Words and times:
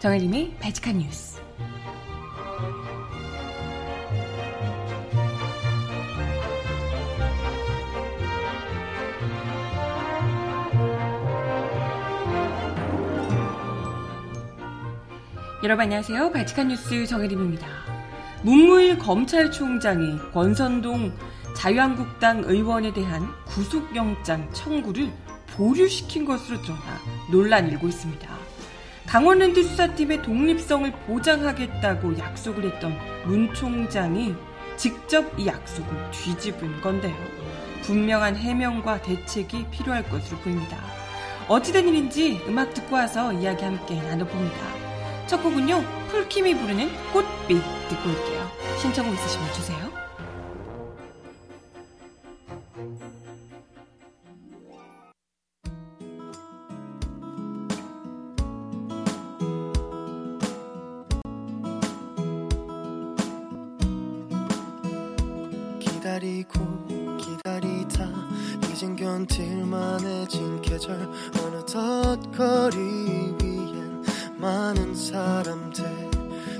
정혜림의 0.00 0.56
바칙한 0.58 0.96
뉴스. 0.96 1.38
여러분 15.62 15.82
안녕하세요. 15.82 16.32
바칙한 16.32 16.68
뉴스 16.68 17.04
정혜림입니다. 17.04 17.66
문무일 18.42 18.98
검찰총장이 18.98 20.18
권선동 20.32 21.12
자유한국당 21.54 22.44
의원에 22.46 22.94
대한 22.94 23.28
구속영장 23.44 24.50
청구를 24.54 25.12
보류시킨 25.58 26.24
것으로 26.24 26.62
드러나 26.62 26.80
논란이 27.30 27.72
일고 27.72 27.86
있습니다. 27.88 28.29
강원랜드 29.10 29.64
수사팀의 29.64 30.22
독립성을 30.22 30.88
보장하겠다고 31.08 32.16
약속을 32.16 32.72
했던 32.72 32.96
문 33.26 33.52
총장이 33.52 34.36
직접 34.76 35.36
이 35.36 35.48
약속을 35.48 36.12
뒤집은 36.12 36.80
건데요. 36.80 37.16
분명한 37.82 38.36
해명과 38.36 39.02
대책이 39.02 39.66
필요할 39.72 40.08
것으로 40.08 40.38
보입니다. 40.38 40.76
어찌된 41.48 41.88
일인지 41.88 42.40
음악 42.46 42.72
듣고 42.72 42.94
와서 42.94 43.32
이야기 43.32 43.64
함께 43.64 44.00
나눠봅니다. 44.00 44.56
첫 45.26 45.42
곡은요, 45.42 45.82
풀킴이 46.10 46.54
부르는 46.54 46.88
꽃빛 47.12 47.60
듣고 47.88 48.10
올게요. 48.10 48.48
신청곡 48.80 49.12
있으시면 49.14 49.52
주세요. 49.54 50.09
기다리고 66.20 67.16
기다리다. 67.16 68.06
이젠 68.70 68.94
견딜만해진 68.94 70.60
계절. 70.60 71.08
어느덧 71.42 72.18
거리 72.36 72.78
위엔 73.42 74.04
많은 74.36 74.94
사람들. 74.94 76.10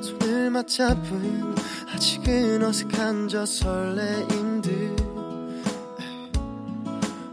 손을 0.02 0.50
맞잡은 0.50 1.54
아직은 1.94 2.64
어색한 2.64 3.28
저 3.28 3.44
설레임 3.44 4.62
들. 4.62 4.96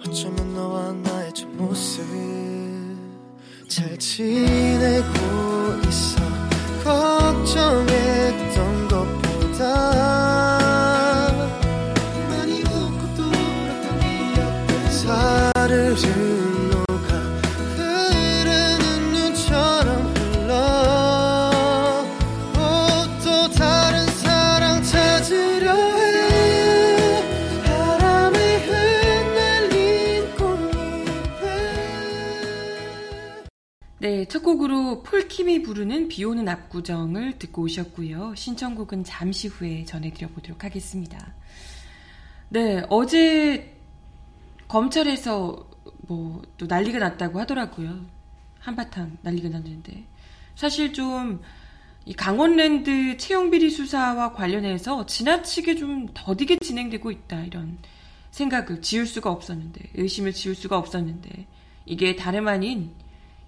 어쩌면 0.06 0.54
너와 0.54 0.92
나의 0.92 1.34
첫 1.34 1.48
모습 1.52 2.04
잘 3.68 3.98
지내고 3.98 5.47
네, 34.00 34.26
첫 34.26 34.44
곡으로 34.44 35.02
폴킴이 35.04 35.64
부르는 35.64 36.08
비 36.08 36.24
오는 36.24 36.48
압구정을 36.48 37.40
듣고 37.40 37.64
오셨고요. 37.64 38.36
신청곡은 38.36 39.04
잠시 39.04 39.48
후에 39.48 39.84
전해드려보도록 39.86 40.64
하겠습니다. 40.64 41.34
네, 42.50 42.84
어제 42.90 43.76
검찰에서 44.68 45.68
뭐 46.08 46.42
또 46.58 46.66
난리가 46.66 47.00
났다고 47.00 47.40
하더라고요. 47.40 48.06
한바탕 48.60 49.18
난리가 49.22 49.50
났는데. 49.50 50.06
사실 50.56 50.94
좀 50.94 51.42
이 52.08 52.14
강원랜드 52.14 53.18
채용 53.18 53.52
비리 53.52 53.70
수사와 53.70 54.32
관련해서 54.32 55.06
지나치게 55.06 55.76
좀 55.76 56.08
더디게 56.14 56.60
진행되고 56.60 57.12
있다 57.12 57.42
이런 57.42 57.80
생각을 58.32 58.82
지울 58.82 59.06
수가 59.06 59.30
없었는데 59.30 59.90
의심을 59.96 60.32
지울 60.32 60.56
수가 60.56 60.78
없었는데 60.78 61.46
이게 61.86 62.16
다름 62.16 62.48
아닌 62.48 62.92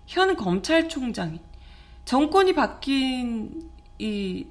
현 0.08 0.36
검찰총장인 0.36 1.40
정권이 2.04 2.54
바뀐 2.54 3.70
이 3.98 4.46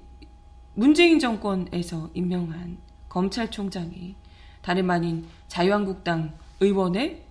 문재인 0.73 1.19
정권에서 1.19 2.09
임명한 2.15 2.79
검찰총장이 3.11 4.15
다름 4.63 4.89
아닌 4.89 5.27
자유한국당 5.49 6.33
의원의 6.61 7.25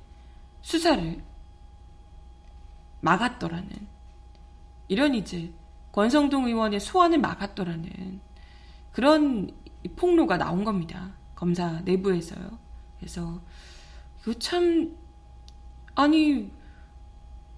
수사를 0.67 1.23
막았더라는 2.99 3.69
이런 4.89 5.15
이제 5.15 5.53
권성동 5.93 6.45
의원의 6.45 6.81
소환을 6.81 7.19
막았더라는 7.19 8.19
그런 8.91 9.49
폭로가 9.95 10.35
나온 10.37 10.65
겁니다. 10.65 11.13
검사 11.35 11.79
내부에서요. 11.85 12.59
그래서 12.99 13.39
이거 14.19 14.33
참 14.39 14.93
아니 15.95 16.51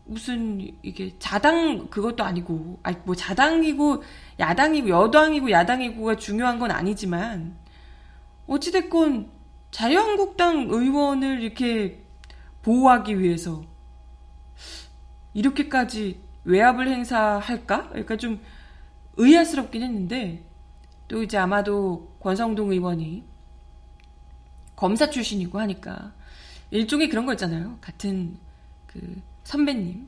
무슨 0.06 0.62
이게 0.84 1.18
자당 1.18 1.88
그것도 1.88 2.24
아니고 2.24 2.80
아니 2.84 2.98
뭐 3.06 3.16
자당이고 3.16 4.04
야당이고 4.40 4.88
여당이고 4.88 5.50
야당이고가 5.50 6.18
중요한 6.18 6.60
건 6.60 6.70
아니지만 6.70 7.58
어찌됐건 8.46 9.32
자유한국당 9.72 10.68
의원을 10.70 11.42
이렇게 11.42 12.08
보호하기 12.62 13.20
위해서 13.20 13.64
이렇게까지 15.34 16.20
외압을 16.44 16.88
행사할까? 16.88 17.90
그러니까 17.90 18.18
좀 18.18 18.42
의아스럽긴 19.18 19.84
했는데 19.84 20.44
또 21.08 21.24
이제 21.24 21.38
아마도 21.38 22.16
권성동 22.20 22.72
의원이 22.72 23.24
검사 24.76 25.10
출신이고 25.10 25.60
하니까 25.60 26.14
일종의 26.72 27.10
그런 27.10 27.26
거 27.26 27.34
있잖아요. 27.34 27.78
같은 27.82 28.38
그 28.88 29.22
선배님. 29.44 30.08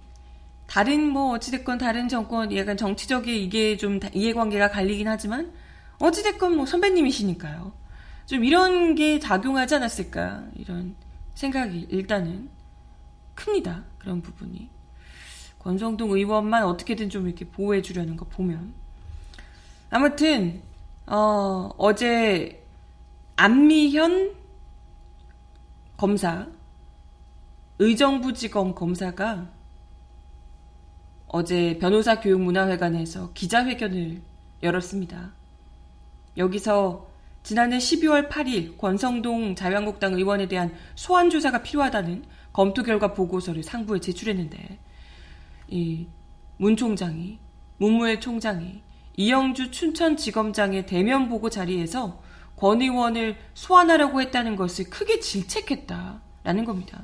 다른 0.68 1.10
뭐 1.10 1.34
어찌됐건 1.34 1.80
다른 1.80 2.08
정권 2.08 2.56
약간 2.56 2.78
정치적인 2.78 3.34
이게 3.36 3.76
좀 3.76 4.00
다- 4.00 4.08
이해관계가 4.14 4.70
갈리긴 4.70 5.08
하지만 5.08 5.52
어찌됐건 6.00 6.56
뭐 6.56 6.66
선배님이시니까요. 6.66 7.74
좀 8.26 8.46
이런 8.46 8.96
게 8.96 9.20
작용하지 9.20 9.76
않았을까 9.76 10.46
이런 10.56 10.96
생각이 11.36 11.88
일단은 11.90 12.50
큽니다. 13.36 13.84
그런 13.98 14.22
부분이. 14.22 14.70
권성동 15.60 16.12
의원만 16.12 16.64
어떻게든 16.64 17.10
좀 17.10 17.28
이렇게 17.28 17.46
보호해 17.46 17.82
주려는 17.82 18.18
거 18.18 18.26
보면 18.26 18.74
아무튼 19.92 20.62
어, 21.06 21.70
어제 21.78 22.66
안미현 23.36 24.36
검사 25.98 26.48
의정부지검 27.78 28.74
검사가 28.74 29.50
어제 31.28 31.78
변호사 31.80 32.20
교육문화회관에서 32.20 33.34
기자회견을 33.34 34.22
열었습니다. 34.64 35.32
여기서 36.38 37.11
지난해 37.44 37.78
12월 37.78 38.30
8일 38.30 38.78
권성동 38.78 39.56
자유한국당 39.56 40.14
의원에 40.14 40.48
대한 40.48 40.74
소환 40.96 41.30
조사가 41.30 41.64
필요하다는 41.64 42.24
검토 42.54 42.84
결과 42.84 43.14
보고서를 43.14 43.64
상부에 43.64 44.00
제출했는데 44.00 44.80
이 45.70 46.08
문 46.62 46.78
총장이 46.78 47.40
문무일 47.78 48.20
총장이 48.20 48.84
이영주 49.18 49.72
춘천지검장의 49.72 50.86
대면 50.86 51.28
보고 51.28 51.50
자리에서 51.50 52.22
권 52.56 52.84
의원을 52.84 53.36
소환하려고 53.56 54.22
했다는 54.22 54.56
것을 54.56 54.92
크게 54.92 55.20
질책했다라는 55.20 56.66
겁니다. 56.66 57.02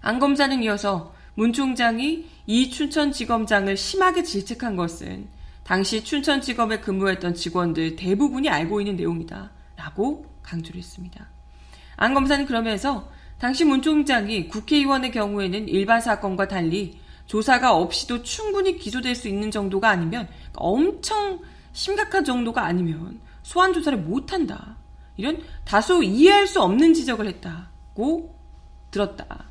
안 0.00 0.20
검사는 0.20 0.62
이어서 0.62 1.12
문 1.34 1.52
총장이 1.52 2.28
이 2.46 2.70
춘천지검장을 2.70 3.76
심하게 3.76 4.22
질책한 4.22 4.76
것은 4.76 5.26
당시 5.64 6.02
춘천지검에 6.02 6.80
근무했던 6.80 7.34
직원들 7.34 7.96
대부분이 7.96 8.48
알고 8.48 8.80
있는 8.80 8.96
내용이다. 8.96 9.50
라고 9.76 10.26
강조를 10.42 10.78
했습니다. 10.78 11.28
안 11.96 12.14
검사는 12.14 12.44
그러면서 12.46 13.08
당시 13.38 13.64
문 13.64 13.82
총장이 13.82 14.48
국회의원의 14.48 15.12
경우에는 15.12 15.68
일반 15.68 16.00
사건과 16.00 16.48
달리 16.48 17.00
조사가 17.26 17.74
없이도 17.74 18.22
충분히 18.22 18.76
기소될 18.76 19.14
수 19.14 19.28
있는 19.28 19.50
정도가 19.50 19.88
아니면 19.88 20.28
엄청 20.54 21.40
심각한 21.72 22.24
정도가 22.24 22.64
아니면 22.64 23.20
소환 23.42 23.72
조사를 23.72 23.98
못한다. 23.98 24.76
이런 25.16 25.42
다소 25.64 26.02
이해할 26.02 26.46
수 26.46 26.60
없는 26.60 26.94
지적을 26.94 27.26
했다고 27.26 28.34
들었다. 28.90 29.46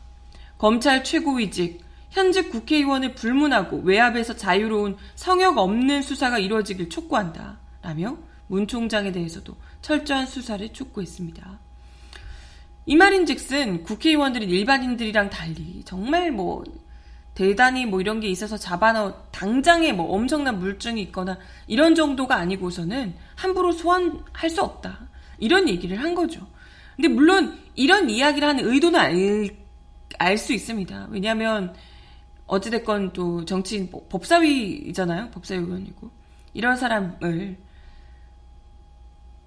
검찰 0.58 1.04
최고위직 1.04 1.82
현직 2.12 2.52
국회의원을 2.52 3.16
불문하고 3.16 3.82
외압에서 3.84 4.36
자유로운 4.36 4.98
성역 5.16 5.58
없는 5.58 6.02
수사가 6.02 6.40
이루어지길 6.40 6.90
촉구한다. 6.90 7.60
라며 7.82 8.18
문 8.48 8.68
총장에 8.68 9.12
대해서도 9.12 9.56
철저한 9.82 10.28
수사를 10.28 10.72
촉구했습니다. 10.72 11.60
이 12.86 12.96
말인 12.96 13.26
즉슨 13.26 13.84
국회의원들은 13.84 14.50
일반인들이랑 14.50 15.30
달리 15.30 15.82
정말 15.86 16.32
뭐 16.32 16.64
대단히 17.34 17.86
뭐 17.86 18.02
이런 18.02 18.20
게 18.20 18.28
있어서 18.28 18.58
잡아넣 18.58 19.32
당장에 19.32 19.94
뭐 19.94 20.14
엄청난 20.14 20.60
물증이 20.60 21.02
있거나 21.04 21.38
이런 21.66 21.96
정도가 21.96 22.36
아니고서는 22.36 23.16
함부로 23.36 23.72
소환할 23.72 24.50
수 24.50 24.62
없다. 24.62 25.08
이런 25.38 25.70
얘기를 25.70 25.98
한 26.02 26.14
거죠. 26.14 26.46
근데 26.98 27.08
물론 27.08 27.58
이런 27.76 28.10
이야기를 28.10 28.48
하는 28.48 28.68
의도는 28.68 29.00
알 30.20 30.38
수 30.38 30.54
있습니다. 30.54 31.08
왜냐하면 31.10 31.74
어찌됐건 32.48 33.14
또 33.14 33.46
정치인 33.46 33.90
뭐 33.92 34.06
법사위잖아요. 34.10 35.32
법사위 35.32 35.60
의원이고 35.60 36.10
이런 36.54 36.76
사람을 36.76 37.58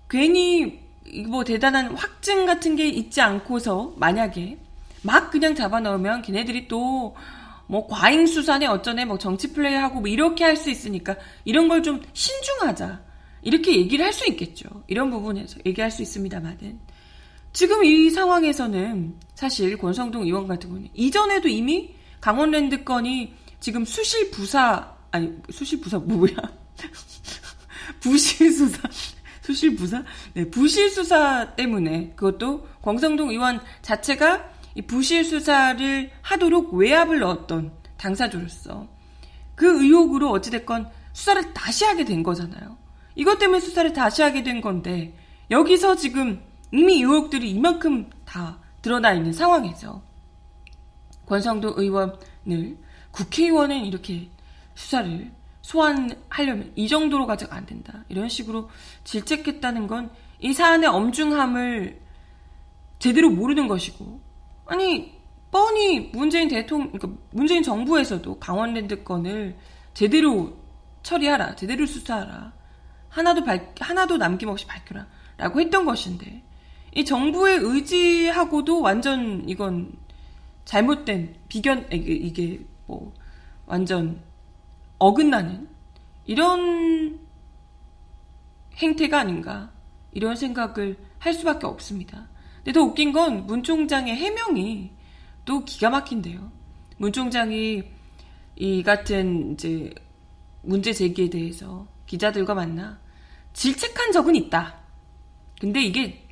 괜히 0.09 0.81
뭐 1.29 1.45
대단한 1.45 1.95
확증 1.95 2.47
같은 2.47 2.77
게 2.77 2.89
있지 2.89 3.21
않고서 3.21 3.95
만약에 3.97 4.59
막 5.03 5.31
그냥 5.31 5.55
잡아 5.55 5.81
넣으면 5.81 6.23
걔네들이 6.23 6.69
또 6.69 7.15
뭐 7.67 7.87
과잉 7.87 8.27
수사네 8.27 8.67
어쩌네 8.67 9.05
뭐 9.05 9.19
정치 9.19 9.53
플레이하고 9.53 10.01
뭐 10.01 10.09
이렇게 10.09 10.45
할 10.45 10.57
수 10.57 10.71
있으니까 10.71 11.17
이런 11.45 11.69
걸 11.69 11.83
좀 11.83 12.03
신중하자 12.13 13.03
이렇게 13.43 13.77
얘기를 13.77 14.05
할 14.05 14.13
수 14.13 14.29
있겠죠. 14.31 14.69
이런 14.87 15.11
부분에서 15.11 15.59
얘기할 15.67 15.91
수 15.91 16.03
있습니다만은 16.03 16.79
지금 17.53 17.85
이 17.85 18.11
상황에서는 18.11 19.15
사실 19.35 19.77
권성동 19.79 20.23
의원 20.25 20.47
같은 20.47 20.69
경우는 20.69 20.89
이전에도 20.95 21.49
이미 21.49 21.95
강원랜드 22.25 22.85
건이 22.85 23.35
지금 23.61 23.85
수실 23.85 24.31
부사 24.31 24.95
아니 25.11 25.31
수실 25.51 25.79
부사 25.83 25.99
뭐야 25.99 26.33
부실 28.01 28.51
수사 28.51 28.79
수실 29.43 29.77
부사? 29.77 30.03
네, 30.33 30.49
부실 30.49 30.89
수사 30.89 31.55
때문에 31.55 32.15
그것도 32.17 32.67
광성동 32.81 33.29
의원 33.29 33.61
자체가 33.83 34.49
이 34.75 34.81
부실 34.81 35.23
수사를 35.23 36.11
하도록 36.23 36.73
외압을 36.73 37.19
넣었던 37.19 37.73
당사자로서 37.99 38.89
그 39.55 39.83
의혹으로 39.85 40.31
어찌됐건 40.31 40.89
수사를 41.13 41.53
다시 41.53 41.85
하게 41.85 42.07
된 42.07 42.23
거잖아요. 42.23 42.79
이것 43.17 43.39
때문에 43.39 43.61
수사를 43.61 43.93
다시 43.93 44.23
하게 44.23 44.43
된 44.43 44.63
건데 44.63 45.15
여기서 45.51 45.97
지금 45.97 46.43
이미 46.73 47.03
의혹들이 47.03 47.51
이만큼 47.51 48.09
다 48.25 48.61
드러나 48.81 49.13
있는 49.13 49.35
상황에서 49.35 50.14
권성도 51.27 51.75
의원을 51.77 52.79
국회의원은 53.11 53.85
이렇게 53.85 54.29
수사를 54.75 55.31
소환하려면 55.63 56.73
이 56.77 56.89
정도로 56.89 57.27
가지고 57.27 57.55
안 57.55 57.65
된다. 57.65 58.05
이런 58.09 58.29
식으로 58.29 58.69
질책했다는 59.05 59.87
건 59.87 60.11
이 60.45 60.53
사안의 60.53 60.89
엄중함을 60.91 62.01
제대로 62.99 63.31
모르는 63.31 63.67
것이고 63.67 64.21
아니 64.67 65.15
뻔히 65.51 66.11
문재인 66.13 66.49
대통령 66.49 66.93
그러니까 66.93 67.23
문재인 67.31 67.63
정부에서도 67.63 68.39
강원랜드 68.39 69.05
건을 69.05 69.57
제대로 69.95 70.55
처리하라. 71.03 71.57
제대로 71.57 71.87
수사하라. 71.87 72.53
하나도 73.09 73.45
발 73.45 73.73
하나도 73.81 74.19
남김없이 74.19 74.67
밝혀라라고 74.67 75.61
했던 75.61 75.87
것인데 75.87 76.43
이 76.95 77.05
정부의 77.07 77.59
의지하고도 77.59 78.83
완전 78.83 79.49
이건 79.49 79.93
잘못된 80.65 81.37
비견 81.49 81.89
이게, 81.93 82.61
뭐 82.87 83.13
완전 83.67 84.23
어긋나는 84.99 85.69
이런 86.27 87.19
행태가 88.77 89.21
아닌가 89.21 89.71
이런 90.13 90.37
생각을 90.37 90.97
할 91.19 91.35
수밖에 91.35 91.67
없습니다. 91.67 92.29
근데 92.57 92.73
더 92.73 92.83
웃긴 92.83 93.13
건 93.13 93.47
문 93.47 93.63
총장의 93.63 94.15
해명이 94.17 94.91
또 95.45 95.65
기가 95.65 95.91
막힌데요. 95.91 96.51
문 96.97 97.13
총장이 97.13 97.83
이 98.57 98.83
같은 98.83 99.53
이제 99.53 99.93
문제 100.63 100.93
제기에 100.93 101.29
대해서 101.29 101.87
기자들과 102.07 102.55
만나 102.55 102.99
질책한 103.53 104.13
적은 104.13 104.35
있다. 104.37 104.77
근데 105.61 105.83
이게 105.83 106.24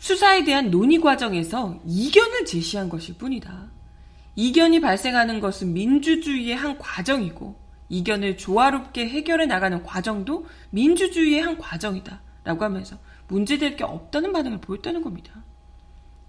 수사에 0.00 0.44
대한 0.44 0.70
논의 0.70 0.98
과정에서 0.98 1.78
이견을 1.84 2.46
제시한 2.46 2.88
것일 2.88 3.18
뿐이다. 3.18 3.68
이견이 4.34 4.80
발생하는 4.80 5.40
것은 5.40 5.74
민주주의의 5.74 6.56
한 6.56 6.78
과정이고 6.78 7.54
이견을 7.90 8.38
조화롭게 8.38 9.06
해결해 9.06 9.44
나가는 9.44 9.82
과정도 9.82 10.46
민주주의의 10.70 11.42
한 11.42 11.58
과정이다. 11.58 12.22
라고 12.44 12.64
하면서 12.64 12.96
문제될 13.28 13.76
게 13.76 13.84
없다는 13.84 14.32
반응을 14.32 14.62
보였다는 14.62 15.02
겁니다. 15.02 15.44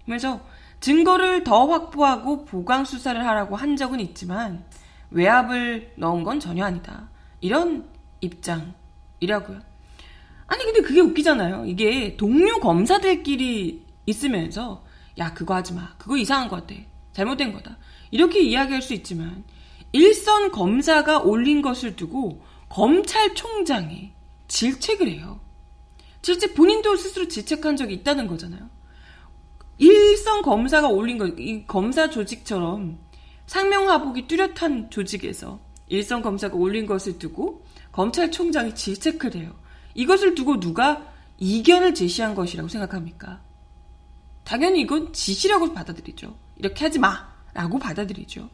그래서 0.04 0.40
증거를 0.80 1.42
더 1.42 1.66
확보하고 1.66 2.44
보강 2.44 2.84
수사를 2.84 3.26
하라고 3.26 3.56
한 3.56 3.76
적은 3.76 4.00
있지만 4.00 4.66
외압을 5.10 5.94
넣은 5.96 6.24
건 6.24 6.40
전혀 6.40 6.66
아니다. 6.66 7.08
이런 7.40 7.88
입장이라고요. 8.20 9.71
아니 10.52 10.64
근데 10.64 10.82
그게 10.82 11.00
웃기잖아요. 11.00 11.64
이게 11.64 12.14
동료 12.18 12.60
검사들끼리 12.60 13.82
있으면서 14.04 14.84
야 15.16 15.32
그거 15.32 15.54
하지 15.54 15.72
마. 15.72 15.94
그거 15.96 16.18
이상한 16.18 16.48
것 16.50 16.56
같아. 16.56 16.78
잘못된 17.14 17.54
거다. 17.54 17.78
이렇게 18.10 18.42
이야기할 18.42 18.82
수 18.82 18.92
있지만 18.92 19.44
일선 19.92 20.50
검사가 20.50 21.20
올린 21.20 21.62
것을 21.62 21.96
두고 21.96 22.42
검찰총장이 22.68 24.12
질책을 24.48 25.08
해요. 25.08 25.40
질책 26.20 26.54
본인도 26.54 26.96
스스로 26.96 27.28
질책한 27.28 27.78
적이 27.78 27.94
있다는 27.94 28.26
거잖아요. 28.26 28.68
일선 29.78 30.42
검사가 30.42 30.88
올린 30.88 31.16
거, 31.16 31.28
이 31.28 31.64
검사 31.66 32.10
조직처럼 32.10 32.98
상명하복이 33.46 34.28
뚜렷한 34.28 34.90
조직에서 34.90 35.60
일선 35.88 36.20
검사가 36.20 36.54
올린 36.56 36.84
것을 36.84 37.18
두고 37.18 37.64
검찰총장이 37.90 38.74
질책을 38.74 39.34
해요. 39.36 39.61
이것을 39.94 40.34
두고 40.34 40.60
누가 40.60 41.02
이견을 41.38 41.94
제시한 41.94 42.34
것이라고 42.34 42.68
생각합니까? 42.68 43.40
당연히 44.44 44.80
이건 44.80 45.12
지시라고 45.12 45.72
받아들이죠. 45.72 46.34
이렇게 46.56 46.84
하지 46.84 46.98
마! 46.98 47.32
라고 47.54 47.78
받아들이죠. 47.78 48.48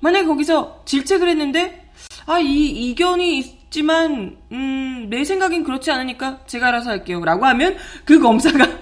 만약에 0.00 0.26
거기서 0.26 0.82
질책을 0.84 1.28
했는데, 1.28 1.90
아, 2.26 2.38
이 2.38 2.90
이견이 2.90 3.38
있지만, 3.38 4.36
음, 4.52 5.06
내 5.08 5.24
생각엔 5.24 5.64
그렇지 5.64 5.90
않으니까 5.90 6.44
제가 6.46 6.68
알아서 6.68 6.90
할게요. 6.90 7.24
라고 7.24 7.46
하면 7.46 7.76
그 8.04 8.20
검사가 8.20 8.78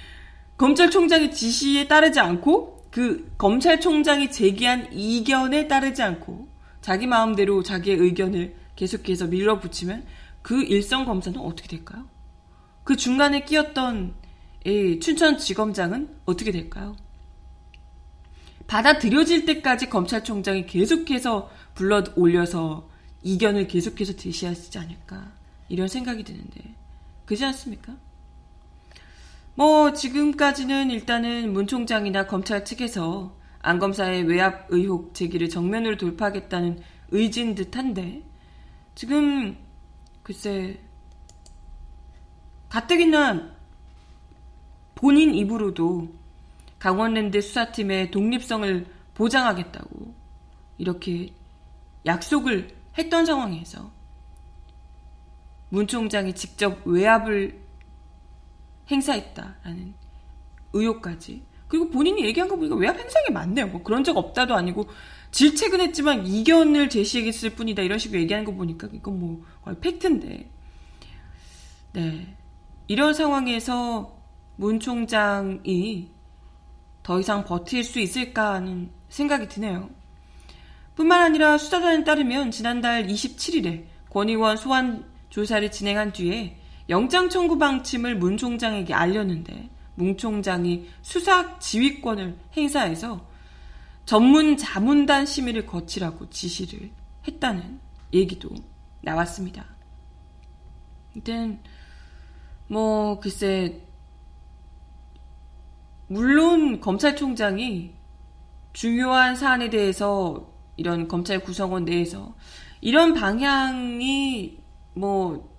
검찰총장의 0.58 1.32
지시에 1.32 1.88
따르지 1.88 2.20
않고 2.20 2.78
그 2.90 3.32
검찰총장이 3.38 4.30
제기한 4.30 4.88
이견에 4.92 5.68
따르지 5.68 6.02
않고 6.02 6.48
자기 6.80 7.06
마음대로 7.06 7.62
자기의 7.62 7.98
의견을 7.98 8.56
계속해서 8.74 9.26
밀어붙이면 9.26 10.04
그 10.48 10.62
일선 10.62 11.04
검사는 11.04 11.38
어떻게 11.40 11.68
될까요? 11.68 12.08
그 12.82 12.96
중간에 12.96 13.44
끼었던 13.44 14.14
춘천지검장은 14.64 16.08
어떻게 16.24 16.52
될까요? 16.52 16.96
받아들여질 18.66 19.44
때까지 19.44 19.90
검찰총장이 19.90 20.64
계속해서 20.64 21.50
불러 21.74 22.02
올려서 22.16 22.88
이견을 23.24 23.66
계속해서 23.66 24.16
제시하시지 24.16 24.78
않을까 24.78 25.32
이런 25.68 25.86
생각이 25.86 26.24
드는데 26.24 26.74
그지 27.26 27.44
않습니까? 27.44 27.94
뭐 29.54 29.92
지금까지는 29.92 30.90
일단은 30.90 31.52
문 31.52 31.66
총장이나 31.66 32.26
검찰 32.26 32.64
측에서 32.64 33.36
안 33.60 33.78
검사의 33.78 34.22
외압 34.22 34.68
의혹 34.70 35.12
제기를 35.12 35.50
정면으로 35.50 35.98
돌파하겠다는 35.98 36.80
의지인 37.10 37.54
듯한데 37.54 38.22
지금 38.94 39.67
글쎄 40.28 40.78
가뜩이나 42.68 43.50
본인 44.94 45.34
입으로도 45.34 46.06
강원랜드 46.78 47.40
수사팀의 47.40 48.10
독립성을 48.10 48.86
보장하겠다고 49.14 50.14
이렇게 50.76 51.32
약속을 52.04 52.76
했던 52.98 53.24
상황에서 53.24 53.90
문 55.70 55.86
총장이 55.86 56.34
직접 56.34 56.86
외압을 56.86 57.58
행사했다라는 58.90 59.94
의혹까지 60.74 61.42
그리고 61.68 61.88
본인이 61.90 62.24
얘기한 62.24 62.48
거 62.48 62.56
보니까 62.56 62.76
행사한 62.80 63.26
게 63.26 63.32
맞네요. 63.32 63.68
뭐 63.68 63.82
그런 63.82 64.02
적 64.02 64.16
없다도 64.16 64.54
아니고 64.54 64.88
질책은 65.30 65.80
했지만 65.80 66.26
이견을 66.26 66.88
제시했을 66.88 67.50
뿐이다 67.50 67.82
이런 67.82 67.98
식으로 67.98 68.20
얘기하는 68.20 68.44
거 68.44 68.52
보니까 68.52 68.88
이건 68.92 69.20
뭐 69.20 69.44
거의 69.62 69.76
팩트인데 69.78 70.50
네 71.92 72.36
이런 72.86 73.12
상황에서 73.12 74.18
문 74.56 74.80
총장이 74.80 76.10
더 77.02 77.20
이상 77.20 77.44
버틸 77.44 77.84
수 77.84 78.00
있을까 78.00 78.54
하는 78.54 78.90
생각이 79.08 79.48
드네요. 79.48 79.90
뿐만 80.94 81.22
아니라 81.22 81.58
수사단에 81.58 82.02
따르면 82.02 82.50
지난달 82.50 83.06
27일에 83.06 83.84
권 84.10 84.28
의원 84.28 84.56
소환 84.56 85.04
조사를 85.28 85.70
진행한 85.70 86.12
뒤에 86.12 86.56
영장 86.88 87.28
청구 87.28 87.58
방침을 87.58 88.16
문 88.16 88.36
총장에게 88.36 88.94
알렸는데 88.94 89.68
문 89.98 90.16
총장이 90.16 90.88
수사 91.02 91.58
지휘권을 91.58 92.38
행사해서 92.56 93.26
전문 94.06 94.56
자문단 94.56 95.26
심의를 95.26 95.66
거치라고 95.66 96.30
지시를 96.30 96.92
했다는 97.26 97.80
얘기도 98.14 98.48
나왔습니다. 99.02 99.66
일단 101.14 101.60
뭐 102.68 103.18
글쎄 103.18 103.82
물론 106.06 106.80
검찰총장이 106.80 107.92
중요한 108.72 109.34
사안에 109.34 109.68
대해서 109.68 110.48
이런 110.76 111.08
검찰 111.08 111.40
구성원 111.40 111.84
내에서 111.84 112.34
이런 112.80 113.14
방향이 113.14 114.58
뭐 114.94 115.52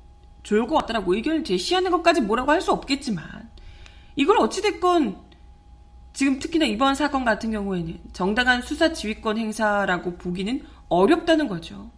좋을 0.43 0.65
것 0.65 0.77
같다라고 0.77 1.13
의견을 1.13 1.43
제시하는 1.43 1.91
것까지 1.91 2.21
뭐라고 2.21 2.51
할 2.51 2.61
수 2.61 2.71
없겠지만 2.71 3.38
이걸 4.15 4.37
어찌됐건 4.39 5.29
지금 6.13 6.39
특히나 6.39 6.65
이번 6.65 6.95
사건 6.95 7.23
같은 7.23 7.51
경우에는 7.51 7.99
정당한 8.13 8.61
수사 8.61 8.91
지휘권 8.91 9.37
행사라고 9.37 10.17
보기는 10.17 10.63
어렵다는 10.89 11.47
거죠. 11.47 11.91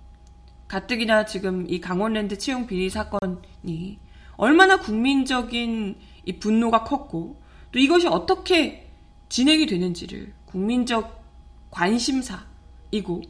가뜩이나 0.68 1.26
지금 1.26 1.66
이 1.70 1.82
강원랜드 1.82 2.38
채용 2.38 2.68
비리 2.68 2.90
사건이 2.90 4.00
얼마나 4.38 4.80
국민적인 4.80 5.96
이 6.26 6.40
분노가 6.40 6.84
컸고 6.84 7.42
또 7.72 7.80
이것이 7.80 8.08
어떻게 8.08 8.90
진행이 9.30 9.66
되는지를 9.66 10.34
국민적 10.46 11.24
관심사이고 11.72 13.22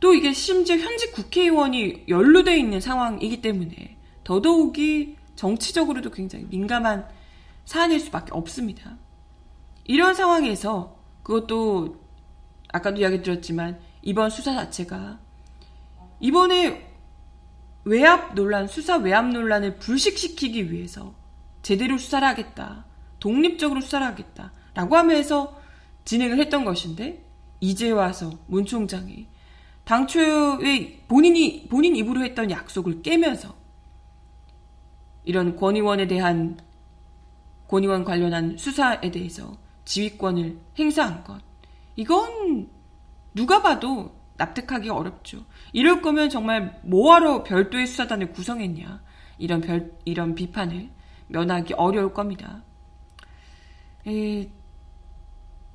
또 0.00 0.14
이게 0.14 0.32
심지어 0.32 0.76
현직 0.76 1.12
국회의원이 1.12 2.04
연루되어 2.08 2.56
있는 2.56 2.80
상황이기 2.80 3.42
때문에 3.42 3.96
더더욱이 4.24 5.16
정치적으로도 5.36 6.10
굉장히 6.10 6.46
민감한 6.48 7.06
사안일 7.68 8.00
수밖에 8.00 8.30
없습니다. 8.32 8.96
이런 9.84 10.14
상황에서 10.14 10.96
그것도 11.22 12.00
아까도 12.72 12.98
이야기 12.98 13.20
드렸지만 13.20 13.78
이번 14.00 14.30
수사 14.30 14.54
자체가 14.54 15.18
이번에 16.18 16.90
외압 17.84 18.34
논란, 18.34 18.68
수사 18.68 18.96
외압 18.96 19.26
논란을 19.28 19.76
불식시키기 19.80 20.72
위해서 20.72 21.14
제대로 21.60 21.98
수사를 21.98 22.26
하겠다. 22.26 22.86
독립적으로 23.20 23.82
수사를 23.82 24.06
하겠다. 24.06 24.50
라고 24.72 24.96
하면서 24.96 25.60
진행을 26.06 26.38
했던 26.38 26.64
것인데, 26.64 27.22
이제 27.60 27.90
와서 27.90 28.30
문 28.46 28.64
총장이 28.64 29.26
당초에 29.84 31.04
본인이, 31.06 31.68
본인 31.68 31.96
입으로 31.96 32.24
했던 32.24 32.50
약속을 32.50 33.02
깨면서 33.02 33.54
이런 35.24 35.54
권 35.54 35.76
의원에 35.76 36.06
대한, 36.06 36.56
권의원 37.68 38.04
관련한 38.04 38.56
수사에 38.56 39.10
대해서 39.10 39.56
지휘권을 39.84 40.58
행사한 40.78 41.22
것. 41.22 41.40
이건 41.96 42.68
누가 43.34 43.62
봐도 43.62 44.16
납득하기 44.36 44.88
어렵죠. 44.88 45.44
이럴 45.72 46.00
거면 46.00 46.30
정말 46.30 46.80
뭐하러 46.84 47.44
별도의 47.44 47.86
수사단을 47.86 48.32
구성했냐. 48.32 49.02
이런 49.38 49.60
별, 49.60 49.92
이런 50.04 50.34
비판을 50.34 50.90
면하기 51.28 51.74
어려울 51.74 52.12
겁니다. 52.12 52.64
에, 54.06 54.50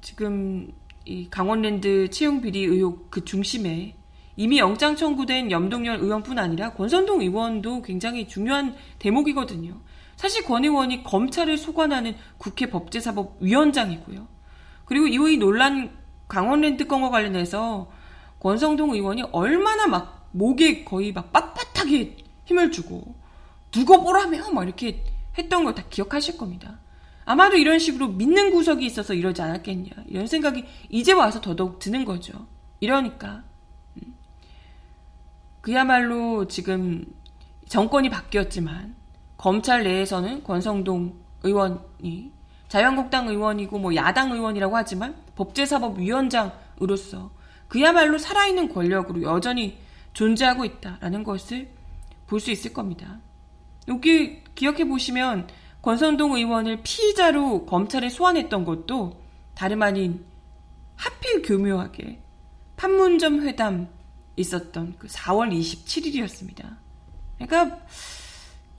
지금 0.02 0.72
이 1.06 1.30
강원랜드 1.30 2.10
채용 2.10 2.42
비리 2.42 2.64
의혹 2.64 3.12
그 3.12 3.24
중심에 3.24 3.96
이미 4.36 4.58
영장 4.58 4.96
청구된 4.96 5.52
염동열 5.52 6.00
의원뿐 6.00 6.40
아니라 6.40 6.74
권선동 6.74 7.22
의원도 7.22 7.82
굉장히 7.84 8.28
중요한 8.28 8.76
대목이거든요. 9.00 9.80
사실 10.16 10.44
권 10.44 10.64
의원이 10.64 11.04
검찰을 11.04 11.58
소관하는 11.58 12.16
국회 12.38 12.68
법제사법위원장이고요. 12.70 14.28
그리고 14.86 15.08
이후의 15.08 15.38
논란 15.38 15.98
강원랜드 16.28 16.88
건과 16.88 17.10
관련해서 17.10 17.92
권성동 18.40 18.92
의원이 18.92 19.24
얼마나 19.32 19.88
막 19.88 20.30
목에 20.32 20.84
거의 20.84 21.14
막 21.14 21.32
빳빳하게 21.32 22.18
힘을 22.46 22.72
주고 22.72 23.16
두고 23.72 24.04
보라며 24.04 24.50
막 24.52 24.64
이렇게 24.64 25.04
했던 25.38 25.64
걸 25.64 25.74
다 25.76 25.84
기억하실 25.90 26.38
겁니다. 26.38 26.80
아마도 27.26 27.56
이런 27.56 27.80
식으로 27.80 28.10
믿는 28.10 28.52
구석이 28.52 28.86
있어서 28.86 29.14
이러지 29.14 29.42
않았겠냐 29.42 29.92
이런 30.08 30.28
생각이 30.28 30.66
이제 30.90 31.14
와서 31.14 31.40
더더욱 31.42 31.80
드는 31.80 32.06
거죠. 32.06 32.48
이러니까 32.80 33.44
음. 33.98 34.16
그야말로 35.62 36.48
지금 36.48 37.06
정권이 37.70 38.10
바뀌었지만 38.10 38.96
검찰 39.44 39.84
내에서는 39.84 40.42
권성동 40.46 41.20
의원이 41.44 42.32
자유한국당 42.70 43.28
의원이고 43.28 43.78
뭐 43.78 43.94
야당 43.94 44.32
의원이라고 44.32 44.78
하지만 44.78 45.18
법제사법위원장으로서 45.36 47.30
그야말로 47.68 48.18
살아있는 48.18 48.70
권력으로 48.70 49.22
여전히 49.24 49.78
존재하고 50.14 50.64
있다라는 50.64 51.26
것을 51.26 51.68
볼 52.26 52.40
수 52.40 52.52
있을 52.52 52.72
겁니다. 52.72 53.20
여기 53.90 54.42
기억해 54.56 54.88
보시면 54.88 55.50
권선동 55.82 56.38
의원을 56.38 56.80
피의자로 56.82 57.66
검찰에 57.66 58.08
소환했던 58.08 58.64
것도 58.64 59.22
다름 59.56 59.82
아닌 59.82 60.24
하필 60.96 61.42
교묘하게 61.42 62.22
판문점 62.78 63.42
회담 63.42 63.90
있었던 64.38 64.96
그 64.98 65.08
4월 65.08 65.52
27일이었습니다. 65.52 66.78
그러니까 67.38 67.78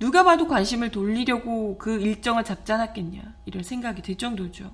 누가 0.04 0.22
봐도 0.22 0.46
관심을 0.46 0.90
돌리려고 0.90 1.78
그 1.78 2.00
일정을 2.00 2.44
잡지 2.44 2.72
않았겠냐 2.72 3.22
이런 3.46 3.62
생각이 3.62 4.02
들 4.02 4.16
정도죠. 4.16 4.70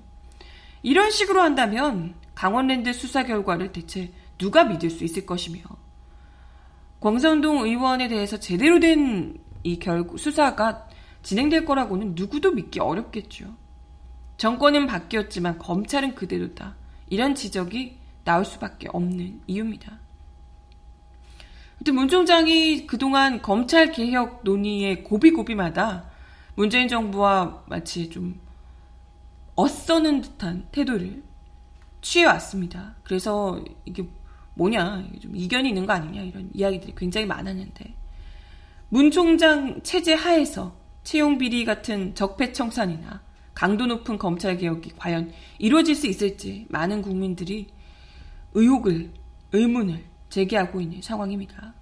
이런 0.83 1.11
식으로 1.11 1.41
한다면 1.41 2.15
강원랜드 2.35 2.91
수사 2.91 3.23
결과를 3.23 3.71
대체 3.71 4.11
누가 4.37 4.63
믿을 4.63 4.89
수 4.89 5.03
있을 5.03 5.25
것이며 5.25 5.61
광선동 6.99 7.65
의원에 7.65 8.07
대해서 8.07 8.37
제대로 8.37 8.79
된 8.79 9.37
이 9.63 9.79
수사가 10.17 10.87
진행될 11.23 11.65
거라고는 11.65 12.13
누구도 12.15 12.51
믿기 12.51 12.79
어렵겠죠. 12.79 13.55
정권은 14.37 14.87
바뀌었지만 14.87 15.59
검찰은 15.59 16.15
그대로다. 16.15 16.75
이런 17.09 17.35
지적이 17.35 17.99
나올 18.23 18.43
수밖에 18.43 18.87
없는 18.91 19.41
이유입니다. 19.45 20.00
문 21.89 22.07
총장이 22.07 22.85
그동안 22.85 23.41
검찰 23.41 23.91
개혁 23.91 24.41
논의의 24.43 25.03
고비고비마다 25.03 26.11
문재인 26.53 26.87
정부와 26.87 27.63
마치 27.67 28.09
좀 28.09 28.39
엇서는 29.55 30.21
듯한 30.21 30.67
태도를 30.71 31.23
취해왔습니다. 32.01 32.95
그래서 33.03 33.63
이게 33.85 34.07
뭐냐, 34.53 35.07
좀 35.19 35.35
이견이 35.35 35.69
있는 35.69 35.85
거 35.85 35.93
아니냐, 35.93 36.21
이런 36.21 36.49
이야기들이 36.53 36.93
굉장히 36.95 37.25
많았는데, 37.25 37.95
문 38.89 39.09
총장 39.09 39.81
체제 39.81 40.13
하에서 40.13 40.75
채용 41.03 41.37
비리 41.37 41.65
같은 41.65 42.13
적폐청산이나 42.13 43.23
강도 43.53 43.85
높은 43.85 44.17
검찰 44.17 44.57
개혁이 44.57 44.91
과연 44.97 45.31
이루어질 45.57 45.95
수 45.95 46.07
있을지 46.07 46.67
많은 46.69 47.01
국민들이 47.01 47.67
의혹을, 48.53 49.13
의문을 49.53 50.10
제기하고 50.31 50.81
있는 50.81 51.03
상황입니다. 51.03 51.75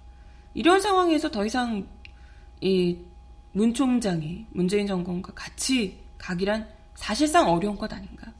이런 0.52 0.80
상황에서 0.80 1.30
더 1.30 1.46
이상 1.46 1.86
이 2.60 3.10
문 3.52 3.74
총장이 3.74 4.46
문재인 4.50 4.86
정권과 4.86 5.32
같이 5.34 5.98
가기란 6.18 6.68
사실상 6.94 7.48
어려운 7.50 7.76
것 7.76 7.92
아닌가 7.92 8.32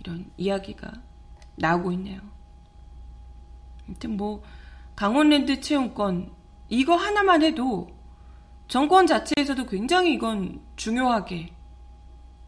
이런 0.00 0.30
이야기가 0.36 0.92
나오고 1.56 1.92
있네요. 1.92 2.20
아무튼 3.86 4.16
뭐 4.16 4.42
강원랜드 4.94 5.60
채용권 5.60 6.32
이거 6.68 6.96
하나만 6.96 7.42
해도 7.42 7.88
정권 8.66 9.06
자체에서도 9.06 9.66
굉장히 9.66 10.14
이건 10.14 10.60
중요하게 10.76 11.52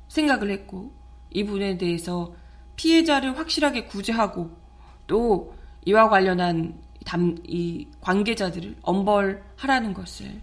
생각을 0.09 0.51
했고 0.51 0.93
이 1.31 1.45
부분에 1.45 1.77
대해서 1.77 2.35
피해자를 2.77 3.37
확실하게 3.39 3.85
구제하고 3.85 4.51
또 5.07 5.55
이와 5.85 6.09
관련한 6.09 6.81
담, 7.09 7.39
이 7.47 7.89
관계자들을 8.03 8.77
엄벌하라는 8.83 9.95
것을 9.95 10.43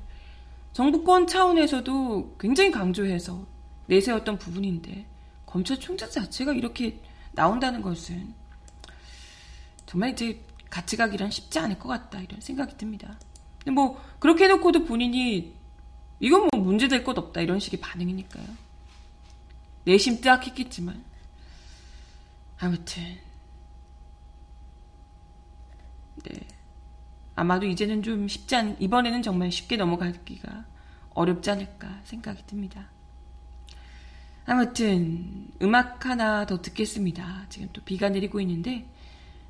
정부권 0.74 1.28
차원에서도 1.28 2.38
굉장히 2.40 2.72
강조해서 2.72 3.46
내세웠던 3.86 4.40
부분인데 4.40 5.06
검찰총장 5.46 6.10
자체가 6.10 6.54
이렇게 6.54 7.00
나온다는 7.34 7.84
것은 7.84 8.34
정말 9.86 10.10
이제 10.10 10.42
같이 10.72 10.98
가기란 10.98 11.30
쉽지 11.30 11.60
않을 11.60 11.78
것 11.78 11.88
같다 11.88 12.20
이런 12.20 12.42
생각이 12.42 12.76
듭니다. 12.78 13.20
근데 13.60 13.70
뭐 13.70 14.02
그렇게 14.18 14.46
해놓고도 14.46 14.86
본인이 14.86 15.54
이건 16.20 16.50
뭐 16.52 16.62
문제될 16.62 17.04
것 17.04 17.16
없다 17.16 17.42
이런 17.42 17.60
식의 17.60 17.80
반응이니까요. 17.80 18.48
내심 19.84 20.20
뜨악했겠지만 20.20 21.04
아무튼 22.58 23.24
아마도 27.36 27.66
이제는 27.66 28.02
좀 28.02 28.28
쉽지 28.28 28.56
않, 28.56 28.76
이번에는 28.80 29.22
정말 29.22 29.52
쉽게 29.52 29.78
넘어가기가 29.78 30.66
어렵지 31.14 31.52
않을까 31.52 32.00
생각이 32.04 32.44
듭니다. 32.48 32.90
아무튼 34.46 35.48
음악 35.62 36.06
하나 36.06 36.46
더 36.46 36.62
듣겠습니다. 36.62 37.48
지금 37.50 37.70
또 37.74 37.82
비가 37.82 38.10
내리고 38.10 38.40
있는데 38.42 38.86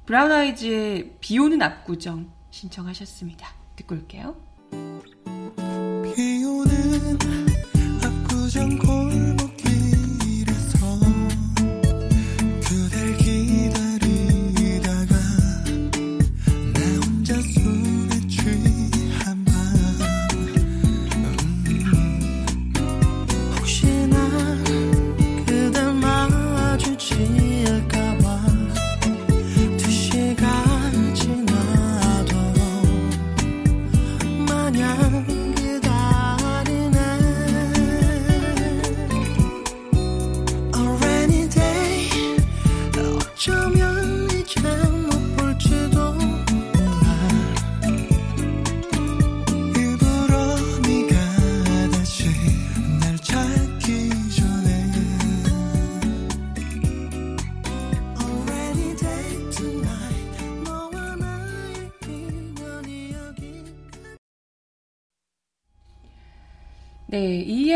브라운 0.06 0.32
아이즈의 0.32 1.16
비 1.20 1.38
오는 1.38 1.62
압구정 1.62 2.32
신청하셨습니다. 2.52 3.48
듣고 3.76 3.96
올게요. 3.96 4.36
비 6.16 6.44
오는 6.46 7.18
압구정 8.04 8.78
골목 8.78 9.45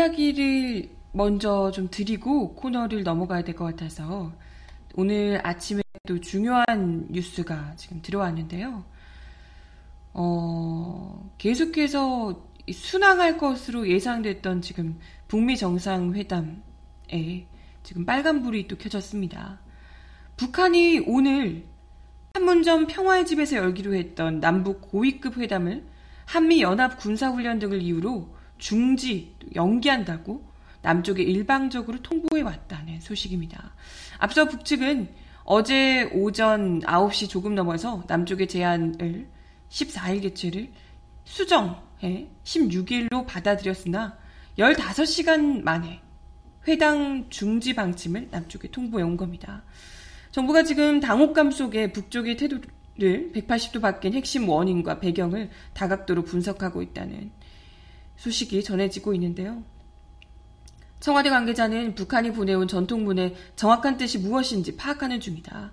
이 0.00 0.02
이야기를 0.02 0.88
먼저 1.12 1.70
좀 1.70 1.88
드리고 1.90 2.54
코너를 2.54 3.02
넘어가야 3.02 3.42
될 3.44 3.54
것 3.54 3.64
같아서 3.66 4.32
오늘 4.94 5.38
아침에 5.46 5.82
또 6.08 6.18
중요한 6.20 7.06
뉴스가 7.10 7.74
지금 7.76 8.00
들어왔는데요. 8.00 8.82
어, 10.14 11.30
계속해서 11.36 12.42
순항할 12.72 13.36
것으로 13.36 13.88
예상됐던 13.90 14.62
지금 14.62 14.98
북미 15.28 15.58
정상회담에 15.58 16.56
지금 17.82 18.06
빨간불이 18.06 18.68
또 18.68 18.78
켜졌습니다. 18.78 19.60
북한이 20.38 21.00
오늘 21.06 21.66
판문점 22.32 22.86
평화의 22.86 23.26
집에서 23.26 23.56
열기로 23.56 23.94
했던 23.94 24.40
남북 24.40 24.80
고위급 24.80 25.36
회담을 25.36 25.84
한미 26.24 26.62
연합 26.62 26.98
군사훈련 26.98 27.58
등을 27.58 27.82
이유로 27.82 28.39
중지, 28.60 29.34
연기한다고 29.56 30.48
남쪽에 30.82 31.22
일방적으로 31.22 32.00
통보해 32.00 32.42
왔다는 32.42 33.00
소식입니다. 33.00 33.74
앞서 34.18 34.46
북측은 34.46 35.08
어제 35.44 36.04
오전 36.12 36.80
9시 36.80 37.28
조금 37.28 37.54
넘어서 37.54 38.04
남쪽의 38.06 38.46
제안을 38.46 39.26
14일 39.68 40.22
개최를 40.22 40.70
수정해 41.24 42.28
16일로 42.44 43.26
받아들였으나 43.26 44.16
15시간 44.58 45.62
만에 45.62 46.00
회당 46.68 47.26
중지 47.30 47.74
방침을 47.74 48.28
남쪽에 48.30 48.70
통보해 48.70 49.02
온 49.02 49.16
겁니다. 49.16 49.64
정부가 50.30 50.62
지금 50.62 51.00
당혹감 51.00 51.50
속에 51.50 51.92
북쪽의 51.92 52.36
태도를 52.36 53.32
180도 53.32 53.80
바뀐 53.80 54.12
핵심 54.12 54.48
원인과 54.48 55.00
배경을 55.00 55.50
다각도로 55.72 56.22
분석하고 56.22 56.82
있다는 56.82 57.32
소식이 58.20 58.62
전해지고 58.62 59.14
있는데요. 59.14 59.62
청와대 61.00 61.30
관계자는 61.30 61.94
북한이 61.94 62.32
보내온 62.32 62.68
전통문의 62.68 63.34
정확한 63.56 63.96
뜻이 63.96 64.18
무엇인지 64.18 64.76
파악하는 64.76 65.20
중이다. 65.20 65.72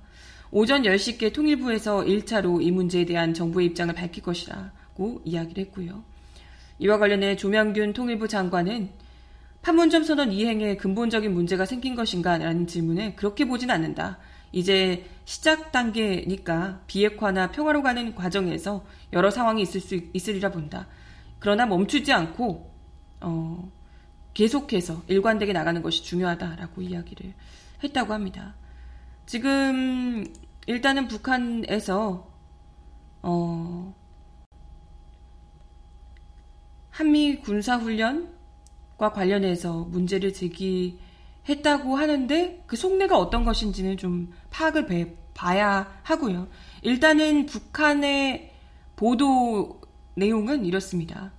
오전 0.52 0.84
10시께 0.84 1.34
통일부에서 1.34 2.06
1차로 2.06 2.64
이 2.64 2.72
문제에 2.72 3.04
대한 3.04 3.34
정부의 3.34 3.68
입장을 3.68 3.94
밝힐 3.94 4.24
것이라고 4.24 5.22
이야기를 5.26 5.66
했고요. 5.66 6.06
이와 6.80 6.98
관련해 7.00 7.36
조명균 7.36 7.92
통일부 7.92 8.30
장관은 8.30 8.92
판문점 9.62 10.04
선언 10.04 10.32
이행에 10.32 10.78
근본적인 10.78 11.34
문제가 11.34 11.66
생긴 11.66 11.96
것인가 11.96 12.38
라는 12.38 12.66
질문에 12.66 13.16
그렇게 13.16 13.44
보진 13.44 13.70
않는다. 13.72 14.20
이제 14.54 15.06
시작 15.26 15.74
단계니까 15.74 16.84
비핵화나 16.88 17.52
평화로 17.52 17.84
가는 17.84 18.16
과정에서 18.16 18.86
여러 19.12 19.32
상황이 19.32 19.62
있을 19.64 19.82
수 19.82 20.00
있으리라 20.14 20.52
본다. 20.52 20.88
그러나 21.40 21.66
멈추지 21.66 22.12
않고 22.12 22.72
어, 23.22 23.72
계속해서 24.34 25.04
일관되게 25.08 25.54
나가는 25.54 25.82
것이 25.82 26.04
중요하다라고 26.04 26.82
이야기를 26.82 27.34
했다고 27.84 28.14
합니다. 28.14 28.56
지금 29.26 30.26
일단은 30.68 31.08
북한에서 31.08 32.28
어, 33.24 33.96
한미 36.90 37.40
군사훈련과 37.42 39.12
관련해서 39.14 39.84
문제를 39.86 40.34
제기했다고 40.34 41.96
하는데 41.96 42.64
그 42.66 42.76
속내가 42.76 43.18
어떤 43.18 43.44
것인지는 43.44 43.98
좀 43.98 44.34
파악을 44.50 44.88
배, 44.88 45.16
봐야 45.34 46.00
하고요. 46.04 46.48
일단은 46.82 47.46
북한의 47.46 48.54
보도 48.96 49.80
내용은 50.18 50.66
이렇습니다. 50.66 51.32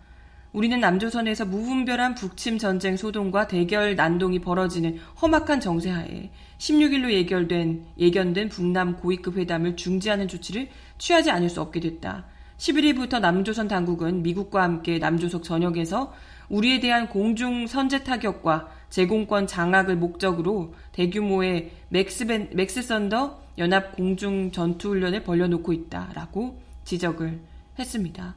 우리는 0.53 0.81
남조선에서 0.81 1.45
무분별한 1.45 2.15
북침 2.15 2.59
전쟁 2.59 2.97
소동과 2.97 3.49
대결 3.49 3.97
난동이 3.97 4.39
벌어지는 4.39 4.99
험악한 5.21 5.61
정세하에 5.61 6.31
16일로 6.59 7.11
예결된, 7.11 7.85
예견된 7.99 8.49
북남 8.49 8.97
고위급 8.97 9.37
회담을 9.37 9.77
중지하는 9.77 10.27
조치를 10.27 10.69
취하지 10.97 11.31
않을 11.31 11.51
수 11.51 11.61
없게 11.61 11.81
됐다. 11.81 12.25
11일부터 12.57 13.21
남조선 13.21 13.69
당국은 13.69 14.23
미국과 14.23 14.63
함께 14.63 14.99
남조선 14.99 15.43
전역에서 15.43 16.13
우리에 16.49 16.81
대한 16.81 17.09
공중 17.09 17.67
선제 17.67 18.05
타격과 18.05 18.69
제공권 18.91 19.47
장악을 19.47 19.97
목적으로 19.97 20.75
대규모의 20.93 21.73
맥스벤, 21.91 22.51
맥스선더 22.55 23.43
연합 23.59 23.95
공중 23.95 24.51
전투 24.51 24.91
훈련을 24.91 25.25
벌려놓고 25.25 25.73
있다라고 25.73 26.61
지적을 26.85 27.39
했습니다. 27.79 28.35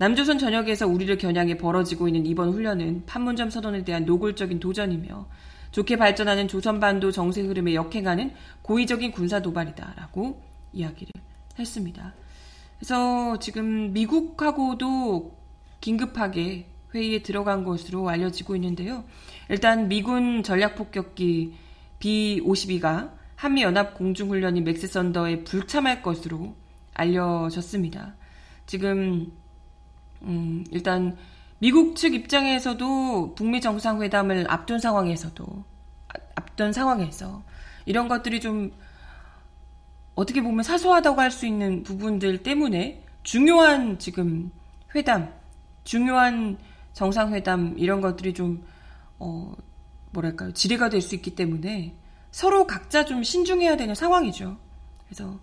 남조선 0.00 0.38
전역에서 0.38 0.86
우리를 0.86 1.18
겨냥해 1.18 1.58
벌어지고 1.58 2.08
있는 2.08 2.24
이번 2.24 2.54
훈련은 2.54 3.04
판문점 3.04 3.50
선언에 3.50 3.84
대한 3.84 4.06
노골적인 4.06 4.58
도전이며 4.58 5.26
좋게 5.72 5.96
발전하는 5.96 6.48
조선반도 6.48 7.12
정세 7.12 7.42
흐름에 7.42 7.74
역행하는 7.74 8.32
고의적인 8.62 9.12
군사 9.12 9.42
도발이다라고 9.42 10.42
이야기를 10.72 11.12
했습니다. 11.58 12.14
그래서 12.78 13.38
지금 13.40 13.92
미국하고도 13.92 15.36
긴급하게 15.82 16.64
회의에 16.94 17.20
들어간 17.20 17.62
것으로 17.62 18.08
알려지고 18.08 18.56
있는데요. 18.56 19.04
일단 19.50 19.88
미군 19.88 20.42
전략폭격기 20.42 21.52
B-52가 21.98 23.12
한미연합 23.36 23.98
공중훈련인 23.98 24.64
맥스선더에 24.64 25.44
불참할 25.44 26.00
것으로 26.00 26.54
알려졌습니다. 26.94 28.14
지금 28.64 29.30
음, 30.22 30.64
일단 30.70 31.16
미국 31.58 31.96
측 31.96 32.14
입장에서도 32.14 33.34
북미 33.34 33.60
정상회담을 33.60 34.46
앞둔 34.48 34.78
상황에서도 34.78 35.64
앞둔 36.34 36.72
상황에서 36.72 37.42
이런 37.86 38.08
것들이 38.08 38.40
좀 38.40 38.72
어떻게 40.14 40.42
보면 40.42 40.62
사소하다고 40.62 41.20
할 41.20 41.30
수 41.30 41.46
있는 41.46 41.82
부분들 41.82 42.42
때문에 42.42 43.04
중요한 43.22 43.98
지금 43.98 44.50
회담, 44.94 45.32
중요한 45.84 46.58
정상회담 46.92 47.74
이런 47.78 48.00
것들이 48.00 48.34
좀 48.34 48.64
어, 49.18 49.52
뭐랄까요 50.12 50.52
지뢰가 50.52 50.88
될 50.88 51.00
수 51.02 51.14
있기 51.14 51.34
때문에 51.34 51.94
서로 52.30 52.66
각자 52.66 53.04
좀 53.04 53.22
신중해야 53.22 53.76
되는 53.76 53.94
상황이죠. 53.94 54.56
그래서 55.04 55.38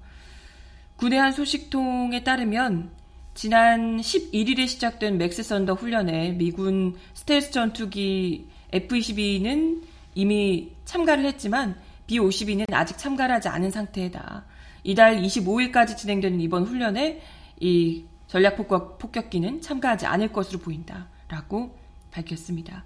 군의 0.95 1.19
한 1.19 1.31
소식통에 1.31 2.23
따르면 2.23 2.91
지난 3.37 3.97
11일에 3.97 4.67
시작된 4.67 5.19
맥스 5.19 5.43
선더 5.43 5.75
훈련에 5.75 6.31
미군 6.31 6.95
스텔스 7.13 7.51
전투기 7.51 8.49
F-22는 8.71 9.83
이미 10.15 10.71
참가를 10.85 11.23
했지만 11.25 11.79
B-52는 12.07 12.73
아직 12.73 12.97
참가를 12.97 13.35
하지 13.35 13.47
않은 13.47 13.69
상태다. 13.69 14.43
이달 14.83 15.21
25일까지 15.21 15.95
진행되는 15.95 16.41
이번 16.41 16.63
훈련에 16.63 17.21
이 17.59 18.05
전략 18.25 18.55
폭격기는 18.57 19.61
참가하지 19.61 20.07
않을 20.07 20.33
것으로 20.33 20.57
보인다 20.57 21.07
라고 21.27 21.77
밝혔습니다. 22.09 22.85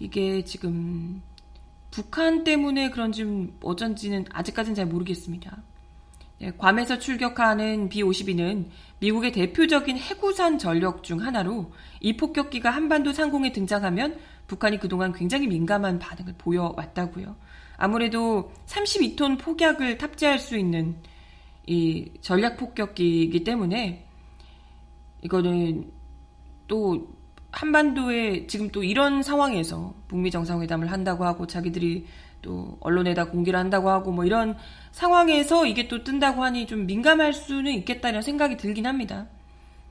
이게 0.00 0.42
지금 0.42 1.22
북한 1.92 2.42
때문에 2.42 2.90
그런지 2.90 3.24
어쩐지는 3.62 4.24
아직까지는 4.32 4.74
잘 4.74 4.86
모르겠습니다. 4.86 5.62
네, 6.40 6.52
괌에서 6.58 6.98
출격하는 6.98 7.88
B-52는 7.88 8.66
미국의 8.98 9.32
대표적인 9.32 9.96
해구산 9.96 10.58
전력 10.58 11.02
중 11.02 11.20
하나로 11.20 11.72
이 12.00 12.16
폭격기가 12.16 12.70
한반도 12.70 13.12
상공에 13.12 13.52
등장하면 13.52 14.18
북한이 14.46 14.78
그동안 14.78 15.12
굉장히 15.12 15.46
민감한 15.46 15.98
반응을 15.98 16.34
보여왔다고요. 16.38 17.36
아무래도 17.76 18.52
32톤 18.66 19.38
폭약을 19.38 19.98
탑재할 19.98 20.38
수 20.38 20.56
있는 20.56 20.96
이 21.66 22.10
전략 22.20 22.56
폭격기이기 22.56 23.42
때문에 23.44 24.06
이거는 25.22 25.90
또 26.68 27.08
한반도에 27.50 28.46
지금 28.46 28.68
또 28.70 28.82
이런 28.82 29.22
상황에서 29.22 29.94
북미 30.08 30.30
정상회담을 30.30 30.90
한다고 30.90 31.24
하고 31.24 31.46
자기들이 31.46 32.06
또 32.42 32.76
언론에다 32.80 33.30
공개를 33.30 33.58
한다고 33.58 33.88
하고 33.88 34.12
뭐 34.12 34.24
이런 34.24 34.56
상황에서 34.94 35.66
이게 35.66 35.88
또 35.88 36.04
뜬다고 36.04 36.44
하니 36.44 36.68
좀 36.68 36.86
민감할 36.86 37.32
수는 37.32 37.72
있겠다는 37.72 38.22
생각이 38.22 38.56
들긴 38.56 38.86
합니다. 38.86 39.26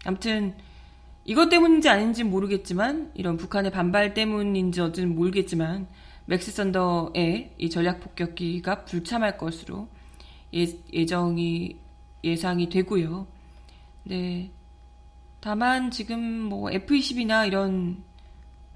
아무튼 0.05 0.55
이것 1.25 1.49
때문인지 1.49 1.89
아닌지 1.89 2.23
모르겠지만 2.23 3.11
이런 3.13 3.35
북한의 3.35 3.71
반발 3.71 4.13
때문인지 4.13 4.79
어쨌든 4.79 5.13
모르겠지만 5.13 5.87
맥스 6.25 6.51
선더의 6.51 7.53
이 7.57 7.69
전략 7.69 7.99
폭격기가 7.99 8.85
불참할 8.85 9.37
것으로 9.37 9.89
예, 10.53 10.67
예정이 10.93 11.77
예상이 12.23 12.69
되고요. 12.69 13.27
네. 14.03 14.51
다만 15.41 15.91
지금 15.91 16.21
뭐 16.21 16.71
F-22나 16.71 17.45
이런 17.45 18.01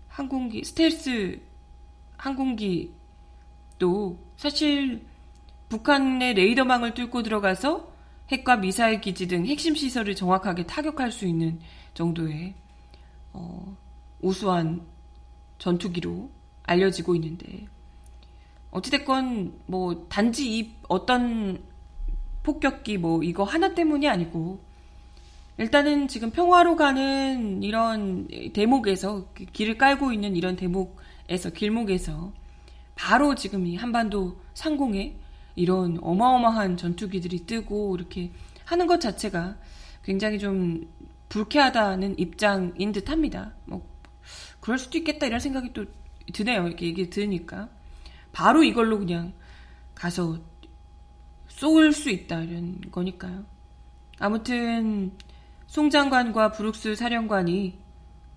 항공기 0.10 0.66
스텔스 0.66 1.40
항공기도 2.18 2.92
사실 4.36 5.08
북한의 5.70 6.34
레이더망을 6.34 6.94
뚫고 6.94 7.24
들어가서 7.24 7.92
핵과 8.30 8.58
미사일 8.58 9.02
기지 9.02 9.28
등 9.28 9.46
핵심 9.46 9.76
시설을 9.76 10.16
정확하게 10.16 10.66
타격할 10.66 11.12
수 11.12 11.26
있는 11.26 11.60
정도의 11.94 12.54
어, 13.34 13.78
우수한 14.22 14.82
전투기로 15.60 16.30
알려지고 16.64 17.16
있는데 17.16 17.68
어찌됐건 18.72 19.62
뭐 19.66 20.06
단지 20.10 20.58
이 20.58 20.76
어떤 20.88 21.64
폭격기 22.44 22.98
뭐 22.98 23.24
이거 23.24 23.44
하나 23.44 23.74
때문이 23.74 24.08
아니고 24.08 24.60
일단은 25.58 26.08
지금 26.08 26.30
평화로 26.30 26.76
가는 26.76 27.64
이런 27.64 28.28
대목에서 28.54 29.28
그 29.34 29.46
길을 29.46 29.78
깔고 29.78 30.14
있는 30.14 30.36
이런 30.36 30.56
대목에서 30.56 31.50
길목에서 31.54 32.32
바로 32.96 33.36
지금 33.36 33.66
이 33.66 33.76
한반도 33.76 34.40
상공에 34.54 35.16
이런 35.58 35.98
어마어마한 36.02 36.78
전투기들이 36.78 37.48
뜨고 37.48 37.96
이렇게 37.96 38.32
하는 38.63 38.86
것 38.86 39.02
자체가 39.02 39.58
굉장히 40.04 40.38
좀 40.39 40.88
불쾌하다는 41.30 42.20
입장인 42.20 42.91
듯 42.91 43.10
합니다. 43.10 43.54
뭐, 43.65 43.86
그럴 44.62 44.78
수도 44.78 45.00
있겠다 45.00 45.26
이런 45.26 45.39
생각이 45.39 45.74
또 45.74 45.86
드네요. 46.32 46.67
이렇게 46.67 46.86
얘기 46.86 47.10
들으니까. 47.10 47.70
바로 48.32 48.63
이걸로 48.63 49.00
그냥 49.00 49.34
가서 49.96 50.39
쏠 51.48 51.91
수 51.91 52.12
있다 52.12 52.41
이런 52.41 52.80
거니까요. 52.91 53.43
아무튼 54.20 55.12
송 55.65 55.89
장관과 55.89 56.52
브룩스 56.52 56.96
사령관이 56.96 57.80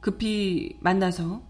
급히 0.00 0.78
만나서 0.80 1.42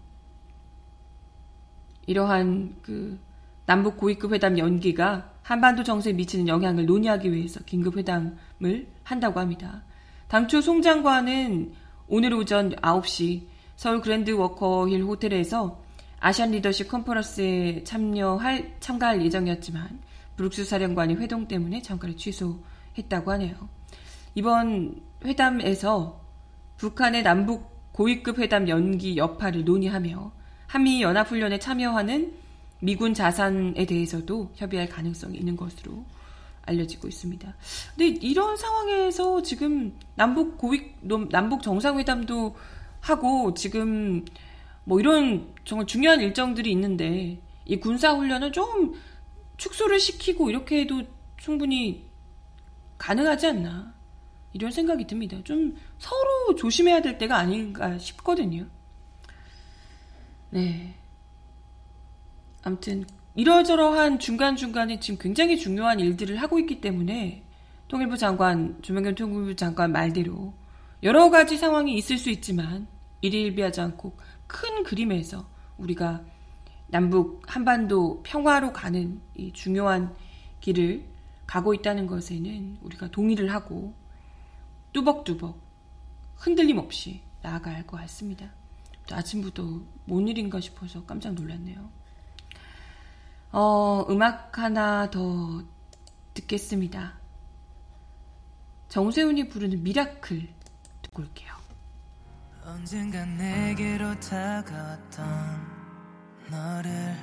이러한 2.07 2.75
그 2.81 3.17
남북 3.65 3.95
고위급 3.95 4.33
회담 4.33 4.57
연기가 4.57 5.30
한반도 5.41 5.83
정세에 5.83 6.13
미치는 6.13 6.47
영향을 6.47 6.85
논의하기 6.85 7.31
위해서 7.31 7.59
긴급 7.65 7.97
회담을 7.97 8.87
한다고 9.03 9.39
합니다. 9.39 9.83
당초 10.27 10.61
송 10.61 10.81
장관은 10.81 11.73
오늘 12.07 12.33
오전 12.33 12.71
9시 12.75 13.43
서울 13.75 14.01
그랜드 14.01 14.31
워커힐 14.31 15.03
호텔에서 15.03 15.81
아시안 16.19 16.51
리더십 16.51 16.87
컨퍼런스에 16.87 17.83
참여할 17.83 18.75
참가할 18.79 19.25
예정이었지만 19.25 19.99
브룩스 20.35 20.65
사령관이 20.65 21.15
회동 21.15 21.47
때문에 21.47 21.81
참가를 21.81 22.15
취소했다고 22.15 23.31
하네요. 23.31 23.55
이번 24.35 25.01
회담에서 25.25 26.21
북한의 26.77 27.23
남북 27.23 27.69
고위급 27.91 28.39
회담 28.39 28.69
연기 28.69 29.17
여파를 29.17 29.65
논의하며 29.65 30.31
한미 30.67 31.01
연합훈련에 31.01 31.59
참여하는 31.59 32.33
미군 32.81 33.13
자산에 33.13 33.85
대해서도 33.85 34.51
협의할 34.55 34.89
가능성이 34.89 35.37
있는 35.37 35.55
것으로 35.55 36.03
알려지고 36.63 37.07
있습니다. 37.07 37.55
근데 37.95 38.07
이런 38.07 38.57
상황에서 38.57 39.41
지금 39.41 39.97
남북 40.15 40.57
고위 40.57 40.93
남북 41.29 41.61
정상회담도 41.63 42.55
하고 42.99 43.53
지금 43.53 44.25
뭐 44.83 44.99
이런 44.99 45.53
정말 45.63 45.85
중요한 45.85 46.21
일정들이 46.21 46.71
있는데 46.71 47.39
이 47.65 47.79
군사 47.79 48.13
훈련을 48.13 48.51
좀 48.51 48.93
축소를 49.57 49.99
시키고 49.99 50.49
이렇게 50.49 50.81
해도 50.81 51.03
충분히 51.37 52.09
가능하지 52.97 53.47
않나 53.47 53.93
이런 54.53 54.71
생각이 54.71 55.05
듭니다. 55.05 55.37
좀 55.43 55.77
서로 55.99 56.55
조심해야 56.55 57.01
될 57.01 57.17
때가 57.17 57.37
아닌가 57.37 57.97
싶거든요. 57.99 58.65
네. 60.49 60.95
아무튼 62.63 63.05
이러저러한 63.35 64.19
중간중간에 64.19 64.99
지금 64.99 65.17
굉장히 65.19 65.57
중요한 65.57 65.99
일들을 65.99 66.37
하고 66.37 66.59
있기 66.59 66.81
때문에 66.81 67.43
통일부 67.87 68.17
장관, 68.17 68.81
조명현 68.81 69.15
통일부 69.15 69.55
장관 69.55 69.91
말대로 69.91 70.53
여러 71.03 71.29
가지 71.29 71.57
상황이 71.57 71.95
있을 71.95 72.17
수 72.17 72.29
있지만 72.29 72.87
일일비하지 73.21 73.81
않고 73.81 74.17
큰 74.47 74.83
그림에서 74.83 75.47
우리가 75.77 76.23
남북 76.87 77.41
한반도 77.47 78.21
평화로 78.23 78.73
가는 78.73 79.21
이 79.35 79.51
중요한 79.53 80.13
길을 80.59 81.05
가고 81.47 81.73
있다는 81.73 82.05
것에는 82.05 82.77
우리가 82.81 83.11
동의를 83.11 83.51
하고 83.51 83.93
뚜벅뚜벅 84.93 85.59
흔들림 86.35 86.77
없이 86.77 87.21
할것 87.41 87.99
같습니다. 88.01 88.51
아침부터 89.09 89.81
뭔 90.05 90.27
일인가 90.27 90.59
싶어서 90.59 91.03
깜짝 91.05 91.33
놀랐네요. 91.33 92.00
어, 93.51 94.05
음악 94.09 94.57
하나 94.57 95.09
더 95.11 95.63
듣겠습니다. 96.33 97.13
정세훈이 98.87 99.49
부르는 99.49 99.83
Miracle 99.83 100.47
듣고 101.01 101.23
올게요. 101.23 101.51
언젠가 102.65 103.25
내게로 103.25 104.19
다가왔던 104.19 105.25
너를 106.49 107.15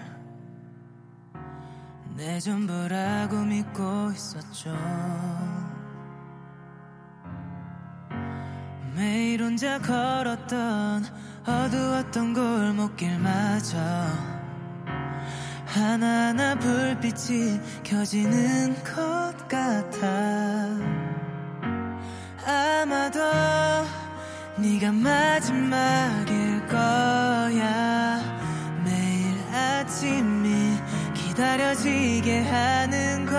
내 2.16 2.40
전부라고 2.40 3.36
믿고 3.44 4.10
있었죠. 4.12 4.74
매일 8.94 9.42
혼자 9.42 9.78
걸었던 9.78 11.04
어두웠던 11.46 12.34
골목길마저 12.34 14.37
하나하나 15.68 16.54
불빛이 16.54 17.60
켜지는 17.84 18.74
것 18.82 19.34
같아. 19.48 20.66
아마도 22.46 23.20
네가 24.56 24.92
마지막일 24.92 26.66
거야. 26.68 28.18
매일 28.82 29.38
아침이 29.54 30.78
기다려지게 31.12 32.44
하는 32.44 33.26
걸. 33.26 33.38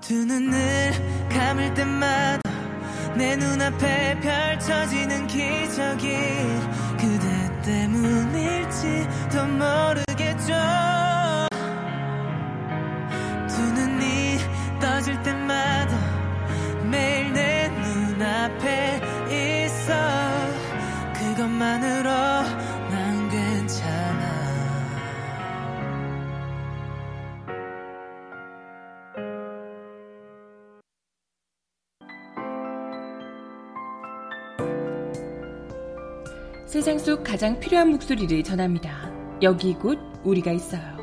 두 0.00 0.14
눈을 0.24 1.28
감을 1.28 1.72
때마다 1.74 2.50
내 3.14 3.36
눈앞에 3.36 4.18
펼쳐지는 4.18 5.28
기적이 5.28 6.18
그대 6.98 7.62
때문 7.62 8.34
일지도 8.82 9.46
모르겠죠 9.46 10.99
속 37.00 37.24
가장 37.24 37.58
필요한 37.58 37.90
목소리를 37.92 38.42
전합니다. 38.44 39.10
여기 39.40 39.72
곧 39.72 39.98
우리가 40.22 40.52
있어요. 40.52 41.00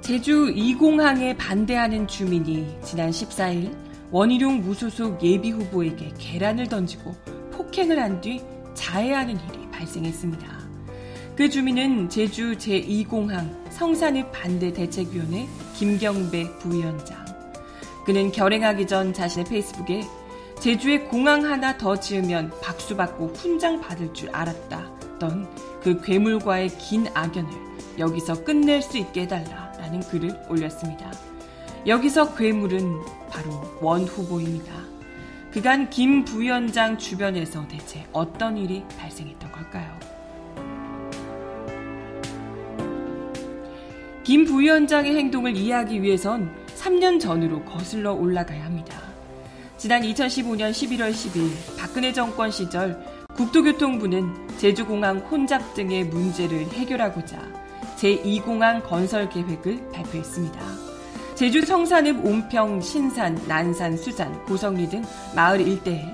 제주 0.00 0.52
2공항에 0.54 1.36
반대하는 1.36 2.08
주민이 2.08 2.78
지난 2.82 3.10
14일 3.10 3.74
원희룡 4.10 4.62
무소속 4.62 5.22
예비 5.22 5.50
후보에게 5.50 6.14
계란을 6.18 6.66
던지고 6.68 7.14
폭행을 7.52 7.98
한 8.00 8.20
뒤 8.20 8.40
자해하는 8.74 9.34
일이 9.34 9.70
발생했습니다. 9.70 10.57
그 11.38 11.48
주민은 11.48 12.08
제주 12.08 12.56
제2공항 12.56 13.70
성산읍 13.70 14.32
반대 14.32 14.72
대책위원회 14.72 15.46
김경배 15.76 16.58
부위원장. 16.58 17.24
그는 18.04 18.32
결행하기 18.32 18.88
전 18.88 19.12
자신의 19.12 19.44
페이스북에 19.44 20.00
제주에 20.58 20.98
공항 21.02 21.44
하나 21.44 21.78
더 21.78 21.94
지으면 21.94 22.50
박수 22.60 22.96
받고 22.96 23.28
훈장 23.36 23.80
받을 23.80 24.12
줄 24.12 24.30
알았다 24.34 24.90
던 25.20 25.46
그 25.84 26.00
괴물과의 26.00 26.70
긴 26.76 27.06
악연을 27.14 27.48
여기서 28.00 28.42
끝낼 28.42 28.82
수 28.82 28.98
있게 28.98 29.22
해달라. 29.22 29.72
라는 29.78 30.00
글을 30.00 30.36
올렸습니다. 30.50 31.12
여기서 31.86 32.34
괴물은 32.34 32.98
바로 33.30 33.78
원 33.80 34.02
후보입니다. 34.02 34.74
그간 35.52 35.88
김 35.88 36.24
부위원장 36.24 36.98
주변에서 36.98 37.68
대체 37.68 38.04
어떤 38.12 38.56
일이 38.56 38.82
발생했던 38.98 39.52
걸까요? 39.52 40.17
김 44.28 44.44
부위원장의 44.44 45.16
행동을 45.16 45.56
이해하기 45.56 46.02
위해선 46.02 46.54
3년 46.76 47.18
전으로 47.18 47.64
거슬러 47.64 48.12
올라가야 48.12 48.62
합니다. 48.62 49.00
지난 49.78 50.02
2015년 50.02 50.70
11월 50.70 51.12
10일 51.12 51.78
박근혜 51.78 52.12
정권 52.12 52.50
시절 52.50 53.02
국토교통부는 53.34 54.58
제주공항 54.58 55.20
혼잡 55.20 55.72
등의 55.72 56.04
문제를 56.04 56.70
해결하고자 56.74 57.40
제2공항 57.96 58.86
건설 58.86 59.30
계획을 59.30 59.92
발표했습니다. 59.92 60.60
제주 61.34 61.62
성산읍 61.62 62.22
온평, 62.22 62.82
신산, 62.82 63.34
난산, 63.48 63.96
수산, 63.96 64.44
고성리 64.44 64.90
등 64.90 65.02
마을 65.34 65.66
일대에 65.66 66.04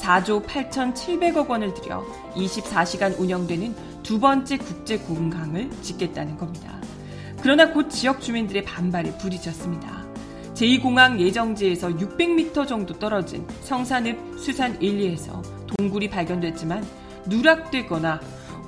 4조 0.00 0.46
8,700억 0.46 1.48
원을 1.48 1.74
들여 1.74 2.06
24시간 2.36 3.18
운영되는 3.18 3.74
두 4.04 4.20
번째 4.20 4.58
국제 4.58 4.96
공항을 4.96 5.68
짓겠다는 5.82 6.38
겁니다. 6.38 6.74
그러나 7.44 7.70
곧 7.70 7.90
지역 7.90 8.22
주민들의 8.22 8.64
반발에 8.64 9.18
부딪혔습니다. 9.18 10.02
제2공항 10.54 11.20
예정지에서 11.20 11.88
600m 11.90 12.66
정도 12.66 12.98
떨어진 12.98 13.46
성산읍 13.60 14.38
수산 14.38 14.80
1, 14.80 15.14
2에서 15.14 15.42
동굴이 15.76 16.08
발견됐지만 16.08 16.82
누락되거나 17.26 18.18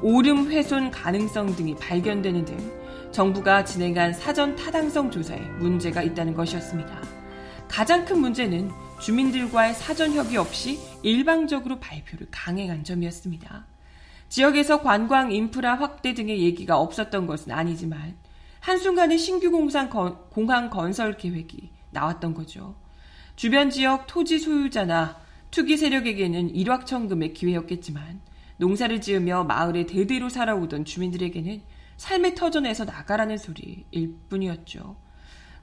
오름 0.03 0.51
훼손 0.51 0.91
가능성 0.91 1.57
등이 1.57 1.77
발견되는 1.77 2.45
등 2.45 2.73
정부가 3.13 3.65
진행한 3.65 4.13
사전 4.13 4.55
타당성 4.55 5.11
조사에 5.11 5.41
문제가 5.59 6.03
있다는 6.03 6.35
것이었습니다. 6.35 7.01
가장 7.69 8.05
큰 8.05 8.21
문제는 8.21 8.71
주민들과의 9.01 9.73
사전 9.73 10.13
협의 10.13 10.37
없이 10.37 10.79
일방적으로 11.03 11.81
발표를 11.81 12.27
강행한 12.31 12.85
점이었습니다. 12.85 13.65
지역에서 14.29 14.83
관광 14.83 15.33
인프라 15.33 15.77
확대 15.77 16.13
등의 16.13 16.43
얘기가 16.43 16.79
없었던 16.79 17.27
것은 17.27 17.53
아니지만 17.53 18.17
한순간에 18.67 19.17
신규 19.17 19.53
공상 19.53 19.89
건, 19.89 20.19
공항 20.29 20.71
건설 20.71 21.17
계획이 21.17 21.71
나왔던 21.93 22.35
거죠. 22.35 22.75
주변 23.37 23.71
지역 23.71 24.09
토지 24.09 24.41
소유자나 24.41 25.21
투기 25.53 25.77
세력에게는 25.77 26.51
일확천금의 26.51 27.33
기회였겠지만 27.33 28.21
농사를 28.57 29.01
지으며 29.01 29.45
마을에 29.45 29.87
대대로 29.87 30.29
살아오던 30.29 30.85
주민들에게는 30.85 31.63
삶의 31.97 32.35
터전에서 32.35 32.87
나가라는 32.87 33.39
소리일 33.39 34.17
뿐이었죠. 34.29 34.97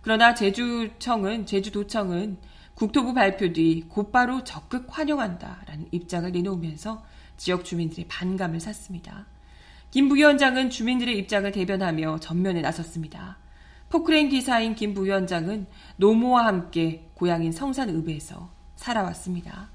그러나 0.02 0.34
제주청은, 0.34 1.46
제주도청은 1.46 2.38
국토부 2.74 3.14
발표 3.14 3.52
뒤 3.52 3.84
곧바로 3.90 4.46
적극 4.46 4.88
환영한다라는 4.88 5.90
입장을 5.92 6.32
내놓으면서 6.32 7.04
지역 7.36 7.66
주민들의 7.66 8.06
반감을 8.08 8.62
샀습니다. 8.62 9.26
김 9.94 10.10
부위원장은 10.10 10.72
주민들의 10.72 11.16
입장을 11.20 11.52
대변하며 11.52 12.18
전면에 12.20 12.62
나섰습니다. 12.62 13.38
포크레인 13.90 14.28
기사인 14.28 14.74
김 14.74 14.96
부위원장은 14.96 15.68
노모와 15.98 16.48
함께 16.48 17.12
고향인 17.14 17.52
성산읍에서 17.52 18.50
살아왔습니다. 18.76 19.70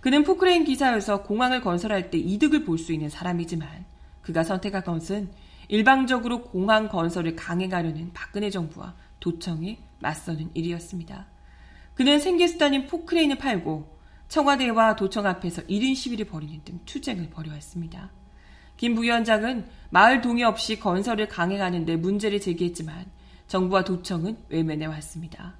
그는 0.00 0.22
포크레인 0.22 0.62
기사여서 0.62 1.24
공항을 1.24 1.62
건설할 1.62 2.12
때 2.12 2.18
이득을 2.18 2.64
볼 2.64 2.78
수 2.78 2.92
있는 2.92 3.08
사람이지만 3.08 3.84
그가 4.22 4.44
선택한 4.44 4.84
것은 4.84 5.32
일방적으로 5.66 6.42
공항 6.42 6.88
건설을 6.88 7.34
강행하려는 7.34 8.12
박근혜 8.12 8.50
정부와 8.50 8.94
도청에 9.18 9.80
맞서는 9.98 10.50
일이었습니다. 10.54 11.26
그는 11.94 12.20
생계수단인 12.20 12.86
포크레인을 12.86 13.38
팔고 13.38 13.98
청와대와 14.28 14.94
도청 14.94 15.26
앞에서 15.26 15.62
1인 15.62 15.96
시위를 15.96 16.26
벌이는 16.26 16.62
등 16.62 16.78
투쟁을 16.84 17.30
벌여왔습니다. 17.30 18.12
김 18.76 18.94
부위원장은 18.94 19.66
마을 19.90 20.20
동의 20.20 20.44
없이 20.44 20.78
건설을 20.78 21.28
강행하는 21.28 21.84
데 21.84 21.96
문제를 21.96 22.40
제기했지만 22.40 23.06
정부와 23.46 23.84
도청은 23.84 24.36
외면해 24.48 24.86
왔습니다. 24.86 25.54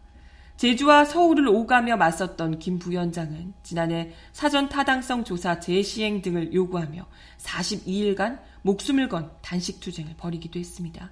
제주와 0.57 1.05
서울을 1.05 1.48
오가며 1.48 1.96
맞섰던 1.96 2.59
김 2.59 2.79
부위원장은 2.79 3.52
지난해 3.62 4.12
사전 4.33 4.68
타당성 4.68 5.24
조사 5.24 5.61
재시행 5.61 6.22
등을 6.22 6.55
요구하며 6.55 7.07
42일간 7.38 8.40
목숨을 8.62 9.09
건 9.09 9.31
단식 9.42 9.81
투쟁을 9.81 10.14
벌이기도 10.16 10.59
했습니다. 10.59 11.11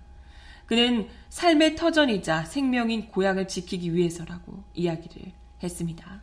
그는 0.67 1.09
삶의 1.29 1.77
터전이자 1.77 2.45
생명인 2.47 3.09
고향을 3.09 3.47
지키기 3.47 3.95
위해서라고 3.95 4.65
이야기를 4.73 5.33
했습니다. 5.63 6.23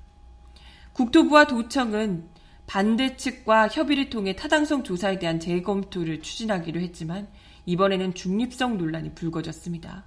국토부와 0.93 1.45
도청은 1.45 2.27
반대 2.71 3.17
측과 3.17 3.67
협의를 3.67 4.09
통해 4.09 4.33
타당성 4.33 4.85
조사에 4.85 5.19
대한 5.19 5.41
재검토를 5.41 6.21
추진하기로 6.21 6.79
했지만 6.79 7.27
이번에는 7.65 8.13
중립성 8.13 8.77
논란이 8.77 9.13
불거졌습니다. 9.13 10.05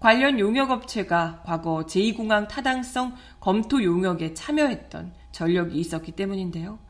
관련 0.00 0.40
용역업체가 0.40 1.44
과거 1.46 1.84
제2공항 1.86 2.48
타당성 2.48 3.14
검토 3.38 3.84
용역에 3.84 4.34
참여했던 4.34 5.12
전력이 5.30 5.78
있었기 5.78 6.10
때문인데요. 6.10 6.80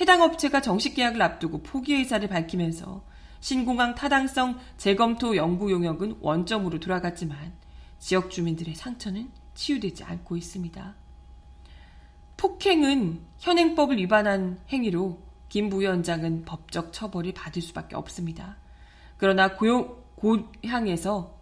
해당 0.00 0.22
업체가 0.22 0.62
정식 0.62 0.94
계약을 0.94 1.20
앞두고 1.20 1.62
포기 1.62 1.92
의사를 1.92 2.26
밝히면서 2.26 3.04
신공항 3.40 3.94
타당성 3.94 4.58
재검토 4.78 5.36
연구 5.36 5.70
용역은 5.70 6.16
원점으로 6.22 6.80
돌아갔지만 6.80 7.52
지역 7.98 8.30
주민들의 8.30 8.74
상처는 8.74 9.28
치유되지 9.52 10.04
않고 10.04 10.38
있습니다. 10.38 11.01
폭행은 12.42 13.20
현행법을 13.38 13.98
위반한 13.98 14.58
행위로 14.68 15.22
김 15.48 15.68
부위원장은 15.68 16.44
법적 16.44 16.92
처벌을 16.92 17.32
받을 17.34 17.62
수밖에 17.62 17.94
없습니다. 17.94 18.56
그러나 19.16 19.54
고용, 19.54 20.02
고향에서 20.16 21.38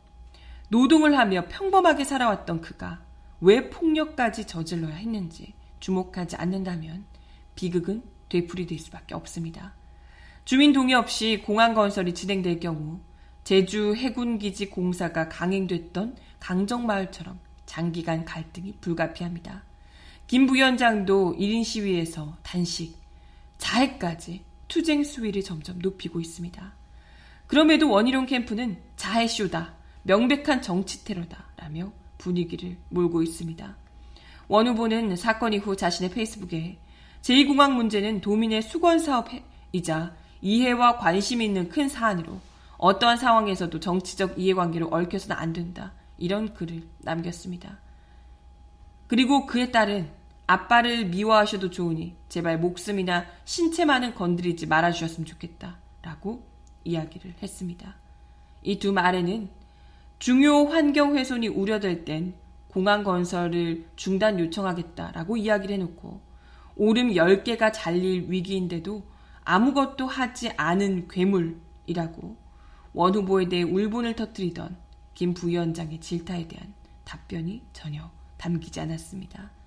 노동을 0.68 1.16
하며 1.16 1.46
평범하게 1.48 2.04
살아왔던 2.04 2.60
그가 2.60 3.00
왜 3.40 3.70
폭력까지 3.70 4.46
저질러야 4.46 4.94
했는지 4.94 5.54
주목하지 5.80 6.36
않는다면 6.36 7.06
비극은 7.54 8.02
되풀이될 8.28 8.78
수밖에 8.78 9.14
없습니다. 9.14 9.72
주민 10.44 10.74
동의 10.74 10.94
없이 10.94 11.42
공항 11.42 11.72
건설이 11.72 12.12
진행될 12.12 12.60
경우 12.60 13.00
제주 13.44 13.94
해군기지 13.94 14.68
공사가 14.68 15.30
강행됐던 15.30 16.16
강정마을처럼 16.40 17.38
장기간 17.64 18.26
갈등이 18.26 18.74
불가피합니다. 18.82 19.69
김 20.30 20.46
부위원장도 20.46 21.34
1인 21.40 21.64
시위에서 21.64 22.36
단식, 22.44 22.96
자해까지 23.58 24.44
투쟁 24.68 25.02
수위를 25.02 25.42
점점 25.42 25.80
높이고 25.80 26.20
있습니다. 26.20 26.72
그럼에도 27.48 27.90
원희룡 27.90 28.26
캠프는 28.26 28.80
자해쇼다, 28.94 29.74
명백한 30.04 30.62
정치 30.62 31.04
테러다 31.04 31.46
라며 31.56 31.90
분위기를 32.16 32.76
몰고 32.90 33.24
있습니다. 33.24 33.76
원 34.46 34.68
후보는 34.68 35.16
사건 35.16 35.52
이후 35.52 35.74
자신의 35.74 36.12
페이스북에 36.12 36.78
제2공항 37.22 37.72
문제는 37.72 38.20
도민의 38.20 38.62
수건 38.62 39.00
사업이자 39.00 40.14
이해와 40.42 40.98
관심 40.98 41.42
있는 41.42 41.68
큰 41.68 41.88
사안으로 41.88 42.38
어떠한 42.78 43.16
상황에서도 43.16 43.80
정치적 43.80 44.38
이해관계로 44.38 44.90
얽혀서는 44.92 45.36
안 45.36 45.52
된다. 45.52 45.92
이런 46.18 46.54
글을 46.54 46.84
남겼습니다. 46.98 47.80
그리고 49.08 49.44
그에 49.44 49.72
따른 49.72 50.19
아빠를 50.50 51.04
미워하셔도 51.06 51.70
좋으니 51.70 52.16
제발 52.28 52.58
목숨이나 52.58 53.24
신체만은 53.44 54.16
건드리지 54.16 54.66
말아주셨으면 54.66 55.24
좋겠다. 55.24 55.78
라고 56.02 56.44
이야기를 56.82 57.34
했습니다. 57.40 57.94
이 58.62 58.80
두 58.80 58.92
말에는 58.92 59.48
중요 60.18 60.64
환경 60.64 61.16
훼손이 61.16 61.46
우려될 61.46 62.04
땐 62.04 62.34
공항 62.66 63.04
건설을 63.04 63.86
중단 63.94 64.40
요청하겠다라고 64.40 65.36
이야기를 65.36 65.74
해놓고 65.74 66.20
오름 66.74 67.10
10개가 67.10 67.70
잘릴 67.72 68.26
위기인데도 68.28 69.04
아무것도 69.44 70.08
하지 70.08 70.50
않은 70.56 71.06
괴물이라고 71.06 72.36
원 72.94 73.14
후보에 73.14 73.48
대해 73.48 73.62
울분을 73.62 74.16
터뜨리던 74.16 74.76
김 75.14 75.32
부위원장의 75.32 76.00
질타에 76.00 76.48
대한 76.48 76.74
답변이 77.04 77.62
전혀 77.72 78.10
담기지 78.36 78.80
않았습니다. 78.80 79.59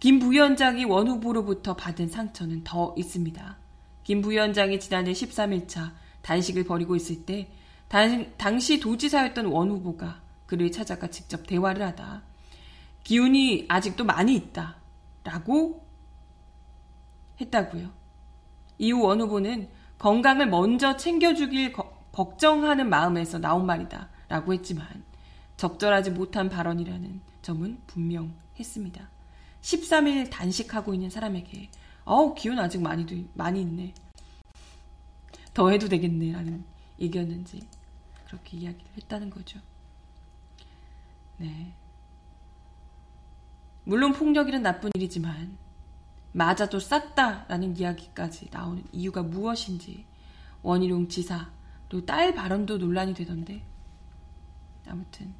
김 0.00 0.18
부위원장이 0.18 0.86
원 0.86 1.08
후보로부터 1.08 1.76
받은 1.76 2.08
상처는 2.08 2.64
더 2.64 2.94
있습니다. 2.96 3.56
김 4.02 4.22
부위원장이 4.22 4.80
지난해 4.80 5.12
13일차 5.12 5.92
단식을 6.22 6.64
벌이고 6.64 6.96
있을 6.96 7.26
때 7.26 7.50
당, 7.86 8.32
당시 8.38 8.80
도지사였던 8.80 9.46
원 9.46 9.70
후보가 9.70 10.22
그를 10.46 10.72
찾아가 10.72 11.08
직접 11.08 11.46
대화를 11.46 11.86
하다 11.86 12.22
기운이 13.04 13.66
아직도 13.68 14.04
많이 14.04 14.34
있다 14.34 14.76
라고 15.22 15.86
했다고요. 17.40 17.90
이후 18.78 19.02
원 19.02 19.20
후보는 19.20 19.68
건강을 19.98 20.48
먼저 20.48 20.96
챙겨주길 20.96 21.74
거, 21.74 21.92
걱정하는 22.12 22.88
마음에서 22.88 23.38
나온 23.38 23.66
말이다 23.66 24.08
라고 24.28 24.54
했지만 24.54 24.86
적절하지 25.58 26.12
못한 26.12 26.48
발언이라는 26.48 27.20
점은 27.42 27.78
분명했습니다. 27.86 29.19
13일 29.62 30.30
단식하고 30.30 30.94
있는 30.94 31.10
사람에게 31.10 31.70
어우 32.04 32.34
기운 32.34 32.58
아직 32.58 32.80
많이 32.80 33.06
많이 33.34 33.60
있네. 33.60 33.94
더 35.52 35.70
해도 35.70 35.88
되겠네라는 35.88 36.64
얘기였는지 36.98 37.66
그렇게 38.26 38.58
이야기를 38.58 38.86
했다는 38.96 39.30
거죠. 39.30 39.60
네. 41.38 41.74
물론 43.84 44.12
폭력이란 44.12 44.62
나쁜 44.62 44.90
일이지만 44.94 45.58
맞아도 46.32 46.78
쌌다라는 46.78 47.76
이야기까지 47.76 48.48
나오는 48.52 48.84
이유가 48.92 49.22
무엇인지 49.22 50.04
원희룡 50.62 51.08
지사 51.08 51.50
그리고 51.88 52.06
딸 52.06 52.34
발언도 52.34 52.78
논란이 52.78 53.14
되던데 53.14 53.64
아무튼 54.86 55.34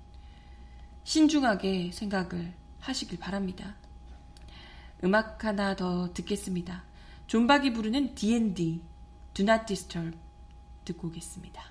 신중하게 1.04 1.92
생각을 1.92 2.52
하시길 2.80 3.18
바랍니다. 3.18 3.76
음악 5.04 5.44
하나 5.44 5.74
더 5.76 6.12
듣겠습니다. 6.12 6.84
존박이 7.26 7.72
부르는 7.72 8.14
D&D 8.14 8.82
Do 9.34 9.44
Not 9.44 9.66
Disturb 9.66 10.16
듣고 10.84 11.08
오겠습니다. 11.08 11.62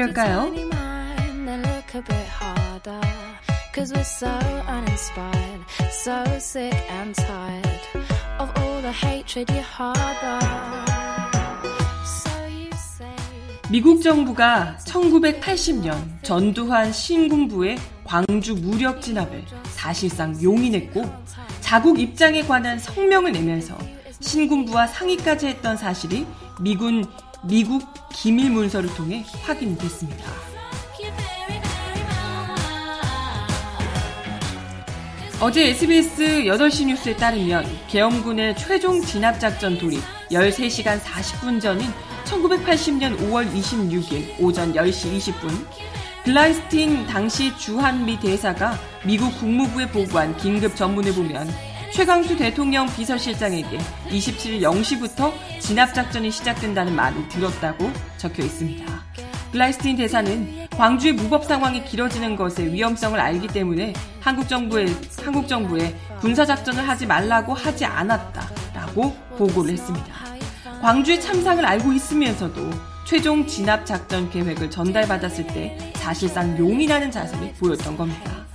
이럴까요? 0.00 0.50
Cause 3.72 3.92
we're 3.94 4.02
so 4.02 4.28
uninspired, 4.66 5.62
so 5.90 6.24
sick 6.38 6.74
and 6.90 7.14
tired 7.14 7.80
of 8.40 8.50
all 8.58 8.82
the 8.82 8.92
hatred 8.92 9.50
you 9.52 9.62
harbor. 9.62 10.40
미국 13.70 14.02
정부가 14.02 14.76
1980년 14.84 15.94
전두환 16.24 16.92
신군부의 16.92 17.78
광주 18.02 18.56
무력 18.56 19.00
진압을 19.00 19.44
사실상 19.70 20.36
용인했고 20.42 21.04
자국 21.60 22.00
입장에 22.00 22.42
관한 22.42 22.78
성명을 22.80 23.30
내면서 23.30 23.78
신군부와 24.18 24.88
상의까지 24.88 25.46
했던 25.46 25.76
사실이 25.76 26.26
미군 26.60 27.04
미국 27.42 27.82
기밀 28.12 28.50
문서를 28.50 28.92
통해 28.94 29.24
확인됐습니다. 29.42 30.24
어제 35.40 35.70
SBS 35.70 36.44
8시 36.44 36.86
뉴스에 36.86 37.16
따르면 37.16 37.64
계엄군의 37.88 38.56
최종 38.58 39.00
진압작전 39.00 39.78
돌입 39.78 40.02
13시간 40.30 41.00
40분 41.00 41.62
전인 41.62 41.90
1980년 42.24 43.16
5월 43.16 43.50
26일 43.50 44.38
오전 44.38 44.74
10시 44.74 45.16
20분 45.16 45.66
글라이스틴 46.24 47.06
당시 47.06 47.56
주한미 47.56 48.20
대사가 48.20 48.78
미국 49.06 49.30
국무부에 49.40 49.88
보고한 49.88 50.36
긴급 50.36 50.76
전문을 50.76 51.14
보면 51.14 51.48
최강수 51.92 52.36
대통령 52.36 52.86
비서실장에게 52.86 53.78
27일 54.08 54.60
0시부터 54.60 55.32
진압작전이 55.58 56.30
시작된다는 56.30 56.94
말을 56.94 57.28
들었다고 57.28 57.90
적혀 58.16 58.44
있습니다. 58.44 58.84
글라이스틴 59.50 59.96
대사는 59.96 60.68
광주의 60.76 61.12
무법 61.12 61.44
상황이 61.44 61.84
길어지는 61.84 62.36
것의 62.36 62.72
위험성을 62.72 63.18
알기 63.18 63.48
때문에 63.48 63.92
한국 64.20 64.48
정부에, 64.48 64.86
한국 65.24 65.48
정부에 65.48 65.94
군사작전을 66.20 66.88
하지 66.88 67.06
말라고 67.06 67.54
하지 67.54 67.84
않았다라고 67.84 69.12
보고를 69.36 69.72
했습니다. 69.72 70.14
광주의 70.80 71.20
참상을 71.20 71.64
알고 71.66 71.92
있으면서도 71.92 72.70
최종 73.04 73.44
진압 73.46 73.84
작전 73.84 74.30
계획을 74.30 74.70
전달받았을 74.70 75.48
때 75.48 75.92
사실상 75.96 76.56
용인하는 76.56 77.10
자세를 77.10 77.52
보였던 77.54 77.96
겁니다. 77.96 78.49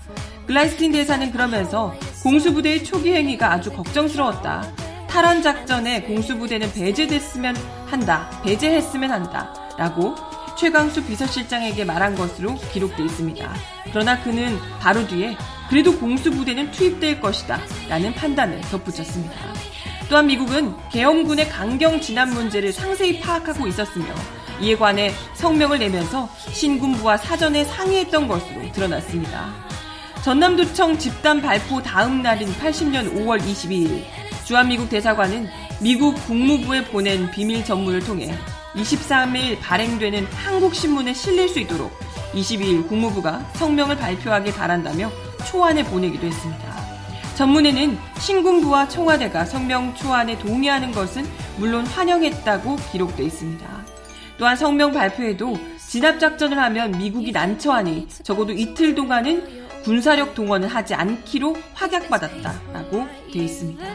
글라이스틴 0.47 0.91
대사는 0.91 1.31
그러면서 1.31 1.93
공수부대의 2.23 2.83
초기 2.83 3.13
행위가 3.13 3.51
아주 3.51 3.71
걱정스러웠다. 3.71 4.71
탈환 5.07 5.41
작전에 5.41 6.03
공수부대는 6.03 6.71
배제됐으면 6.73 7.55
한다. 7.87 8.29
배제했으면 8.43 9.11
한다. 9.11 9.53
라고 9.77 10.15
최광수 10.57 11.05
비서실장에게 11.05 11.83
말한 11.83 12.15
것으로 12.15 12.55
기록돼 12.73 13.03
있습니다. 13.03 13.53
그러나 13.91 14.21
그는 14.21 14.57
바로 14.79 15.07
뒤에 15.07 15.35
그래도 15.69 15.97
공수부대는 15.97 16.71
투입될 16.71 17.19
것이다. 17.19 17.59
라는 17.89 18.13
판단을 18.13 18.61
덧붙였습니다. 18.61 19.35
또한 20.09 20.27
미국은 20.27 20.75
계엄군의 20.91 21.49
강경 21.49 22.01
진압 22.01 22.29
문제를 22.29 22.71
상세히 22.71 23.19
파악하고 23.19 23.65
있었으며 23.67 24.05
이에 24.61 24.75
관해 24.75 25.11
성명을 25.33 25.79
내면서 25.79 26.29
신군부와 26.51 27.17
사전에 27.17 27.65
상의했던 27.65 28.27
것으로 28.27 28.71
드러났습니다. 28.71 29.64
전남도청 30.25 30.97
집단 30.97 31.39
발포 31.39 31.83
다음 31.83 32.23
날인 32.23 32.51
80년 32.53 33.13
5월 33.13 33.39
22일 33.39 34.01
주한미국 34.43 34.89
대사관은 34.89 35.47
미국 35.79 36.15
국무부에 36.25 36.83
보낸 36.85 37.29
비밀 37.29 37.63
전문을 37.63 37.99
통해 37.99 38.33
23일 38.73 39.59
발행되는 39.61 40.25
한국신문에 40.25 41.13
실릴 41.13 41.47
수 41.47 41.59
있도록 41.59 41.91
22일 42.33 42.87
국무부가 42.87 43.37
성명을 43.53 43.97
발표하길 43.97 44.51
바란다며 44.55 45.11
초안을 45.47 45.83
보내기도 45.83 46.25
했습니다. 46.25 46.75
전문에는 47.35 47.95
신군부와 48.17 48.87
청와대가 48.87 49.45
성명 49.45 49.93
초안에 49.93 50.39
동의하는 50.39 50.91
것은 50.91 51.23
물론 51.57 51.85
환영했다고 51.85 52.77
기록돼 52.91 53.25
있습니다. 53.25 53.85
또한 54.39 54.57
성명 54.57 54.91
발표에도 54.91 55.55
진압작전을 55.77 56.57
하면 56.57 56.97
미국이 56.97 57.31
난처하니 57.31 58.07
적어도 58.23 58.53
이틀 58.53 58.95
동안은 58.95 59.64
군사력 59.85 60.33
동원을 60.33 60.67
하지 60.67 60.95
않기로 60.95 61.55
확약받았다라고 61.75 63.07
되어 63.31 63.43
있습니다. 63.43 63.85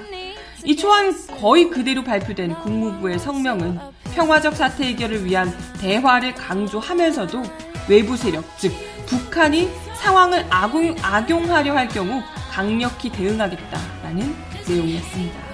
이 0.64 0.76
초안 0.76 1.12
거의 1.40 1.68
그대로 1.68 2.04
발표된 2.04 2.54
국무부의 2.60 3.18
성명은 3.18 3.80
평화적 4.14 4.54
사태 4.54 4.84
해결을 4.84 5.24
위한 5.24 5.52
대화를 5.80 6.34
강조하면서도 6.34 7.42
외부 7.88 8.16
세력, 8.16 8.44
즉 8.56 8.72
북한이 9.06 9.68
상황을 9.96 10.46
악용, 10.48 10.94
악용하려 11.02 11.74
할 11.74 11.88
경우 11.88 12.22
강력히 12.52 13.10
대응하겠다라는 13.10 14.36
내용이었습니다. 14.68 15.50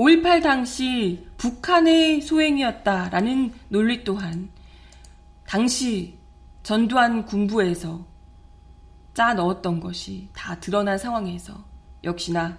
5.18 0.00 0.42
당시 0.42 1.26
북한의 1.40 2.20
소행이었다라는 2.20 3.54
논리 3.70 4.04
또한 4.04 4.50
당시 5.46 6.18
전두환 6.62 7.24
군부에서 7.24 8.04
짜 9.14 9.32
넣었던 9.32 9.80
것이 9.80 10.28
다 10.34 10.60
드러난 10.60 10.98
상황에서 10.98 11.64
역시나 12.04 12.58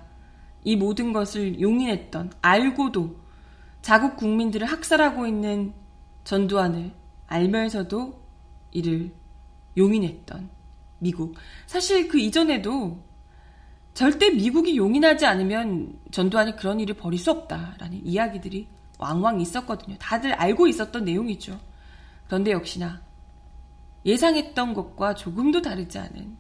이 0.63 0.75
모든 0.75 1.13
것을 1.13 1.61
용인했던 1.61 2.31
알고도 2.41 3.15
자국 3.83 4.17
국민들을 4.17 4.65
학살하고 4.65 5.27
있는 5.27 5.73
전두환을 6.23 6.91
알면서도 7.27 8.19
이를 8.71 9.13
용인했던 9.77 10.49
미국. 10.97 11.35
사실 11.67 12.07
그 12.07 12.17
이전에도 12.17 12.97
절대 13.93 14.29
미국이 14.29 14.77
용인하지 14.77 15.25
않으면 15.25 15.99
전두환이 16.11 16.55
그런 16.55 16.79
일을 16.79 16.95
벌일 16.95 17.19
수 17.19 17.31
없다라는 17.31 18.05
이야기들이 18.05 18.67
왕왕 18.97 19.41
있었거든요. 19.41 19.97
다들 19.99 20.33
알고 20.33 20.67
있었던 20.67 21.03
내용이죠. 21.03 21.59
그런데 22.27 22.51
역시나 22.51 23.01
예상했던 24.05 24.73
것과 24.73 25.15
조금도 25.15 25.61
다르지 25.61 25.97
않은 25.97 26.37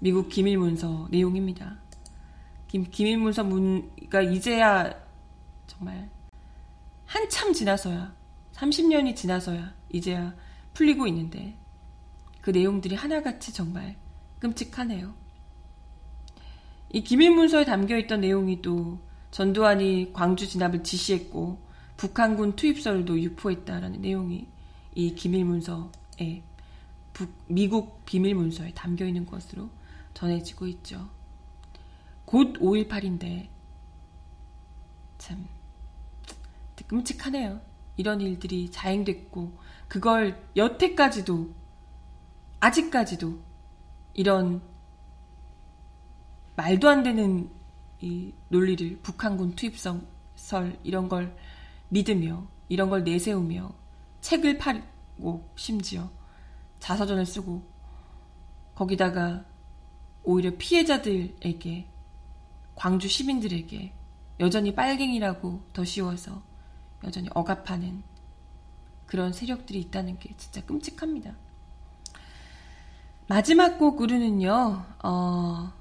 미국 0.00 0.28
기밀문서 0.28 1.08
내용입니다. 1.10 1.78
김, 2.68 2.84
기밀문서 2.90 3.44
문가 3.44 4.20
이제야 4.20 4.92
정말 5.66 6.10
한참 7.06 7.52
지나서야 7.52 8.14
30년이 8.52 9.16
지나서야 9.16 9.72
이제야 9.90 10.34
풀리고 10.74 11.06
있는데 11.06 11.56
그 12.40 12.50
내용들이 12.50 12.94
하나같이 12.94 13.52
정말 13.52 13.96
끔찍하네요. 14.40 15.23
이 16.94 17.02
기밀 17.02 17.32
문서에 17.32 17.64
담겨 17.64 17.98
있던 17.98 18.20
내용이 18.20 18.62
또 18.62 19.00
전두환이 19.32 20.12
광주 20.12 20.46
진압을 20.46 20.84
지시했고 20.84 21.58
북한군 21.96 22.54
투입설도 22.54 23.20
유포했다라는 23.20 24.00
내용이 24.00 24.46
이 24.94 25.14
기밀 25.16 25.44
문서에 25.44 26.44
북, 27.12 27.34
미국 27.48 28.04
비밀 28.04 28.36
문서에 28.36 28.70
담겨 28.74 29.06
있는 29.06 29.26
것으로 29.26 29.70
전해지고 30.14 30.68
있죠. 30.68 31.08
곧 32.26 32.60
5.18인데 32.60 33.48
참 35.18 35.48
끔찍하네요. 36.86 37.60
이런 37.96 38.20
일들이 38.20 38.70
자행됐고 38.70 39.52
그걸 39.88 40.40
여태까지도 40.54 41.50
아직까지도 42.60 43.36
이런 44.14 44.62
말도 46.56 46.88
안 46.88 47.02
되는 47.02 47.50
이 48.00 48.32
논리를 48.48 48.98
북한군 49.02 49.56
투입성 49.56 50.06
설 50.36 50.78
이런 50.82 51.08
걸 51.08 51.36
믿으며 51.88 52.46
이런 52.68 52.90
걸 52.90 53.04
내세우며 53.04 53.72
책을 54.20 54.58
팔고 54.58 55.48
심지어 55.56 56.10
자서전을 56.80 57.26
쓰고 57.26 57.62
거기다가 58.74 59.44
오히려 60.22 60.52
피해자들에게 60.56 61.86
광주 62.74 63.08
시민들에게 63.08 63.92
여전히 64.40 64.74
빨갱이라고 64.74 65.62
더 65.72 65.84
씌워서 65.84 66.42
여전히 67.04 67.28
억압하는 67.34 68.02
그런 69.06 69.32
세력들이 69.32 69.78
있다는 69.80 70.18
게 70.18 70.34
진짜 70.36 70.64
끔찍합니다. 70.64 71.36
마지막 73.28 73.78
곡으로는요, 73.78 74.84
어, 75.02 75.72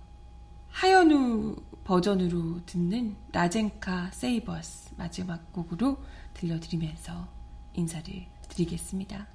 하연우 0.74 1.56
버전으로 1.84 2.66
듣는 2.66 3.16
라젠카 3.32 4.10
세이버스 4.12 4.96
마지막 4.98 5.54
곡으로 5.54 5.98
들려드리면서 6.34 7.28
인사를 7.74 8.26
드리겠습니다. 8.50 9.33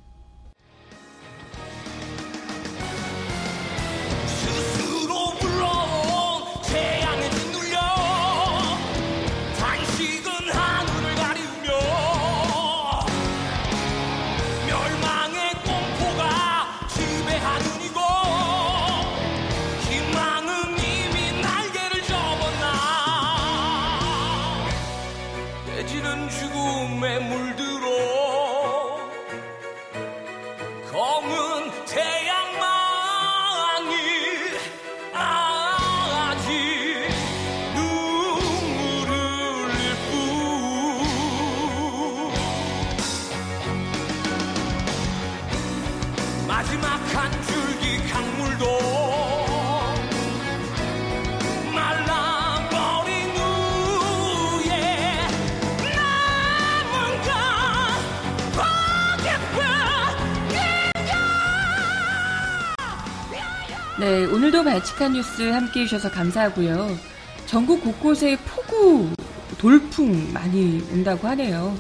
오늘도 64.49 64.65
발칙한 64.65 65.13
뉴스 65.13 65.43
함께 65.51 65.81
해주셔서 65.81 66.11
감사하고요. 66.11 66.97
전국 67.45 67.83
곳곳에 67.83 68.39
폭우, 68.47 69.11
돌풍 69.59 70.33
많이 70.33 70.83
온다고 70.91 71.29
하네요. 71.29 71.77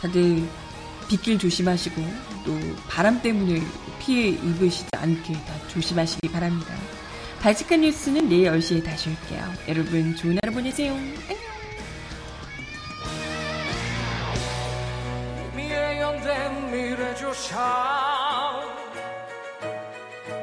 다들 0.00 0.42
빗길 1.08 1.38
조심하시고 1.38 2.02
또 2.46 2.58
바람 2.88 3.20
때문에 3.20 3.60
피해 3.98 4.28
입으시지 4.28 4.88
않게 4.96 5.34
다 5.34 5.68
조심하시기 5.68 6.28
바랍니다. 6.28 6.74
발칙한 7.42 7.82
뉴스는 7.82 8.30
내일 8.30 8.50
10시에 8.50 8.82
다시 8.82 9.10
올게요. 9.10 9.52
여러분 9.68 10.16
좋은 10.16 10.38
하루 10.42 10.54
보내세요. 10.54 10.94
안녕. 10.94 11.36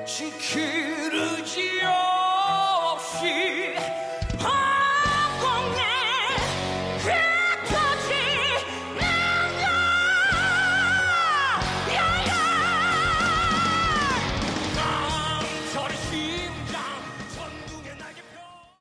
지키르지 0.05 1.81
없이 2.91 3.75